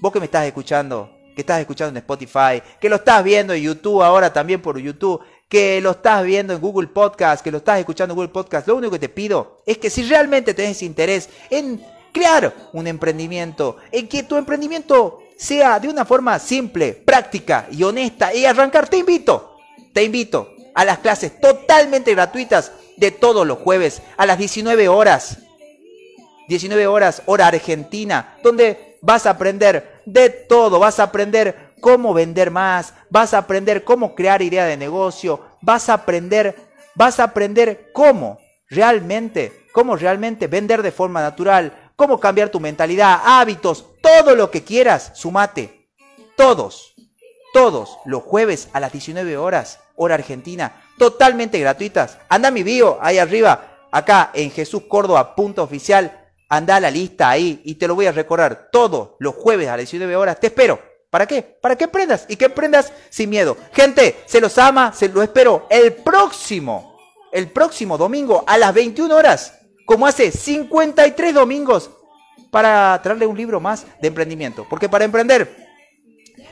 vos 0.01 0.11
que 0.11 0.19
me 0.19 0.25
estás 0.25 0.47
escuchando, 0.47 1.11
que 1.35 1.41
estás 1.41 1.59
escuchando 1.59 1.91
en 1.91 1.97
Spotify, 1.97 2.59
que 2.81 2.89
lo 2.89 2.95
estás 2.95 3.23
viendo 3.23 3.53
en 3.53 3.61
YouTube 3.61 4.01
ahora 4.01 4.33
también 4.33 4.63
por 4.63 4.79
YouTube, 4.79 5.21
que 5.47 5.79
lo 5.79 5.91
estás 5.91 6.23
viendo 6.23 6.55
en 6.55 6.59
Google 6.59 6.87
Podcast, 6.87 7.43
que 7.43 7.51
lo 7.51 7.59
estás 7.59 7.77
escuchando 7.77 8.13
en 8.13 8.15
Google 8.15 8.33
Podcast, 8.33 8.67
lo 8.67 8.77
único 8.77 8.93
que 8.93 8.99
te 8.99 9.09
pido 9.09 9.61
es 9.63 9.77
que 9.77 9.91
si 9.91 10.01
realmente 10.01 10.55
tenés 10.55 10.81
interés 10.81 11.29
en 11.51 11.85
crear 12.11 12.51
un 12.73 12.87
emprendimiento, 12.87 13.77
en 13.91 14.07
que 14.07 14.23
tu 14.23 14.37
emprendimiento 14.37 15.21
sea 15.37 15.79
de 15.79 15.87
una 15.87 16.03
forma 16.03 16.39
simple, 16.39 16.93
práctica 16.93 17.67
y 17.71 17.83
honesta 17.83 18.33
y 18.33 18.45
arrancar, 18.45 18.89
te 18.89 18.97
invito, 18.97 19.57
te 19.93 20.03
invito 20.03 20.53
a 20.73 20.83
las 20.83 20.99
clases 20.99 21.39
totalmente 21.39 22.13
gratuitas 22.13 22.71
de 22.97 23.11
todos 23.11 23.45
los 23.45 23.59
jueves 23.59 24.01
a 24.17 24.25
las 24.25 24.37
19 24.37 24.87
horas. 24.89 25.39
19 26.47 26.87
horas, 26.87 27.21
hora 27.25 27.47
argentina, 27.47 28.37
donde 28.41 28.97
vas 29.01 29.25
a 29.25 29.31
aprender 29.31 30.01
de 30.05 30.29
todo, 30.29 30.79
vas 30.79 30.99
a 30.99 31.03
aprender 31.03 31.73
cómo 31.81 32.13
vender 32.13 32.51
más, 32.51 32.93
vas 33.09 33.33
a 33.33 33.39
aprender 33.39 33.83
cómo 33.83 34.15
crear 34.15 34.41
idea 34.41 34.65
de 34.65 34.77
negocio, 34.77 35.41
vas 35.61 35.89
a 35.89 35.95
aprender, 35.95 36.55
vas 36.95 37.19
a 37.19 37.25
aprender 37.25 37.91
cómo 37.93 38.39
realmente, 38.69 39.65
cómo 39.73 39.95
realmente 39.95 40.47
vender 40.47 40.81
de 40.81 40.91
forma 40.91 41.21
natural, 41.21 41.86
cómo 41.97 42.19
cambiar 42.19 42.49
tu 42.49 42.61
mentalidad, 42.61 43.19
hábitos, 43.25 43.85
todo 44.01 44.35
lo 44.35 44.49
que 44.49 44.63
quieras, 44.63 45.11
sumate. 45.15 45.89
Todos, 46.37 46.93
todos 47.51 47.97
los 48.05 48.21
jueves 48.21 48.69
a 48.71 48.79
las 48.79 48.91
19 48.91 49.35
horas, 49.35 49.79
hora 49.95 50.13
argentina, 50.13 50.83
totalmente 50.99 51.59
gratuitas. 51.59 52.19
Anda 52.29 52.51
mi 52.51 52.61
bio 52.61 52.99
ahí 53.01 53.17
arriba, 53.17 53.87
acá 53.91 54.29
en 54.35 54.51
Jesús 54.51 54.83
Córdoba, 54.87 55.35
punto 55.35 55.63
oficial. 55.63 56.25
Anda 56.47 56.75
a 56.75 56.79
la 56.79 56.91
lista 56.91 57.29
ahí 57.29 57.61
y 57.65 57.75
te 57.75 57.87
lo 57.87 57.95
voy 57.95 58.05
a 58.05 58.11
recorrer 58.11 58.69
todos 58.71 59.15
los 59.19 59.33
jueves 59.33 59.67
a 59.67 59.71
las 59.71 59.79
19 59.79 60.15
horas. 60.15 60.39
Te 60.39 60.47
espero. 60.47 60.79
¿Para 61.09 61.25
qué? 61.25 61.41
Para 61.41 61.75
que 61.75 61.85
aprendas 61.85 62.25
y 62.29 62.35
que 62.35 62.45
aprendas 62.45 62.93
sin 63.09 63.29
miedo. 63.29 63.57
Gente, 63.73 64.23
se 64.27 64.39
los 64.39 64.57
ama, 64.59 64.93
se 64.93 65.09
lo 65.09 65.23
espero 65.23 65.65
el 65.69 65.93
próximo, 65.93 66.99
el 67.31 67.49
próximo 67.49 67.97
domingo 67.97 68.43
a 68.45 68.57
las 68.57 68.73
21 68.73 69.15
horas 69.15 69.57
como 69.87 70.05
hace 70.05 70.31
53 70.31 71.33
domingos, 71.33 71.89
para 72.51 72.99
traerle 73.01 73.25
un 73.25 73.37
libro 73.37 73.61
más 73.61 73.85
de 74.01 74.09
emprendimiento. 74.09 74.67
Porque 74.69 74.89
para 74.89 75.05
emprender 75.05 75.65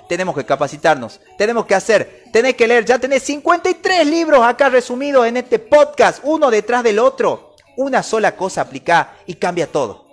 tenemos 0.08 0.36
que 0.36 0.46
capacitarnos, 0.46 1.20
tenemos 1.38 1.66
que 1.66 1.76
hacer, 1.76 2.24
tenés 2.32 2.56
que 2.56 2.66
leer. 2.66 2.86
Ya 2.86 2.98
tenés 2.98 3.24
53 3.24 4.08
libros 4.08 4.42
acá 4.42 4.70
resumidos 4.70 5.28
en 5.28 5.36
este 5.36 5.60
podcast, 5.60 6.20
uno 6.24 6.50
detrás 6.50 6.82
del 6.84 6.98
otro. 6.98 7.56
Una 7.76 8.04
sola 8.04 8.38
cosa 8.38 8.62
aplica 8.62 9.18
y 9.26 9.36
cambia 9.36 9.68
todo. 9.68 10.06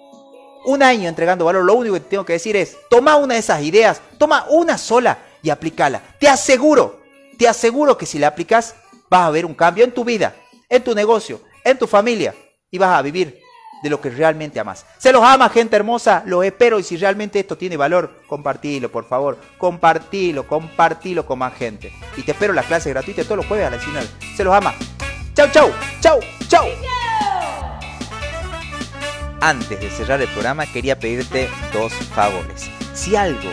Un 0.65 0.83
año 0.83 1.09
entregando 1.09 1.45
valor, 1.45 1.65
lo 1.65 1.75
único 1.75 1.95
que 1.95 2.01
tengo 2.01 2.25
que 2.25 2.33
decir 2.33 2.57
es, 2.57 2.77
toma 2.91 3.17
una 3.17 3.35
de 3.35 3.41
esas 3.41 3.63
ideas, 3.63 4.01
toma 4.19 4.47
una 4.49 4.77
sola 4.77 5.19
y 5.43 5.51
aplicala. 5.51 6.03
Te 6.19 6.29
aseguro, 6.29 7.01
te 7.39 7.47
aseguro 7.47 7.97
que 7.97 8.07
si 8.07 8.19
la 8.19 8.29
aplicas, 8.29 8.75
vas 9.09 9.29
a 9.29 9.31
ver 9.31 9.47
un 9.47 9.55
cambio 9.55 9.85
en 9.85 9.93
tu 9.93 10.05
vida, 10.05 10.35
en 10.69 10.83
tu 10.83 10.93
negocio, 10.93 11.41
en 11.63 11.79
tu 11.79 11.87
familia 11.87 12.35
y 12.73 12.79
vas 12.79 12.99
a 12.99 13.03
vivir 13.03 13.39
de 13.83 13.91
lo 13.91 14.01
que 14.01 14.11
realmente 14.11 14.59
amas. 14.59 14.87
Se 14.99 15.13
los 15.13 15.23
ama, 15.23 15.49
gente 15.51 15.77
hermosa, 15.77 16.23
los 16.27 16.45
espero 16.45 16.79
y 16.79 16.83
si 16.83 16.97
realmente 16.97 17.39
esto 17.39 17.57
tiene 17.57 17.77
valor, 17.77 18.23
compartilo, 18.27 18.91
por 18.91 19.07
favor. 19.07 19.39
Compartilo, 19.59 20.47
compartilo 20.47 21.27
con 21.27 21.39
más 21.39 21.55
gente. 21.55 21.93
Y 22.17 22.23
te 22.23 22.33
espero 22.33 22.53
en 22.53 22.57
las 22.57 22.67
clases 22.67 22.93
gratuitas 22.93 23.27
todos 23.27 23.39
los 23.39 23.47
jueves 23.47 23.67
a 23.67 23.71
la 23.71 23.77
19. 23.77 24.09
Se 24.37 24.43
los 24.43 24.55
ama. 24.55 24.75
Chau, 25.35 25.49
chau, 25.51 25.71
chau, 26.01 26.21
chau. 26.49 26.67
Antes 29.41 29.81
de 29.81 29.91
cerrar 29.91 30.23
el 30.23 30.29
programa 30.29 30.67
quería 30.67 30.99
pedirte 30.99 31.51
dos 31.73 31.93
favores. 31.93 32.71
Si 32.95 33.17
algo 33.17 33.51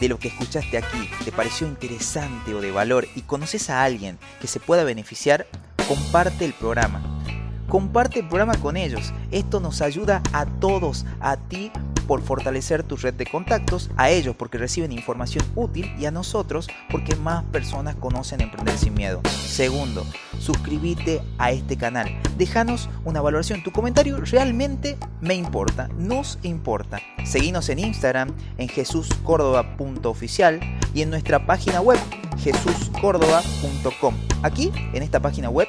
de 0.00 0.08
lo 0.08 0.18
que 0.18 0.28
escuchaste 0.28 0.78
aquí 0.78 1.10
te 1.24 1.32
pareció 1.32 1.66
interesante 1.66 2.54
o 2.54 2.60
de 2.60 2.70
valor 2.70 3.08
y 3.16 3.22
conoces 3.22 3.68
a 3.68 3.82
alguien 3.82 4.18
que 4.40 4.46
se 4.46 4.60
pueda 4.60 4.84
beneficiar, 4.84 5.46
comparte 5.88 6.44
el 6.44 6.52
programa 6.52 7.11
comparte 7.72 8.20
el 8.20 8.28
programa 8.28 8.54
con 8.58 8.76
ellos. 8.76 9.14
Esto 9.30 9.58
nos 9.58 9.80
ayuda 9.80 10.20
a 10.34 10.44
todos, 10.44 11.06
a 11.20 11.38
ti 11.38 11.72
por 12.06 12.20
fortalecer 12.20 12.82
tu 12.82 12.96
red 12.96 13.14
de 13.14 13.24
contactos, 13.24 13.88
a 13.96 14.10
ellos 14.10 14.36
porque 14.36 14.58
reciben 14.58 14.92
información 14.92 15.42
útil 15.54 15.90
y 15.98 16.04
a 16.04 16.10
nosotros 16.10 16.68
porque 16.90 17.16
más 17.16 17.44
personas 17.44 17.96
conocen 17.96 18.42
Emprender 18.42 18.76
sin 18.76 18.92
Miedo. 18.92 19.22
Segundo, 19.30 20.04
suscríbete 20.38 21.22
a 21.38 21.52
este 21.52 21.78
canal. 21.78 22.10
Déjanos 22.36 22.90
una 23.06 23.22
valoración. 23.22 23.62
Tu 23.62 23.72
comentario 23.72 24.18
realmente 24.18 24.98
me 25.22 25.32
importa, 25.32 25.88
nos 25.96 26.38
importa. 26.42 27.00
Seguinos 27.24 27.70
en 27.70 27.78
Instagram 27.78 28.34
en 28.58 28.68
jesuscórdoba.oficial 28.68 30.60
y 30.92 31.00
en 31.00 31.08
nuestra 31.08 31.46
página 31.46 31.80
web 31.80 31.98
jesuscórdoba.com. 32.36 34.14
Aquí, 34.42 34.70
en 34.92 35.02
esta 35.02 35.20
página 35.20 35.48
web, 35.48 35.68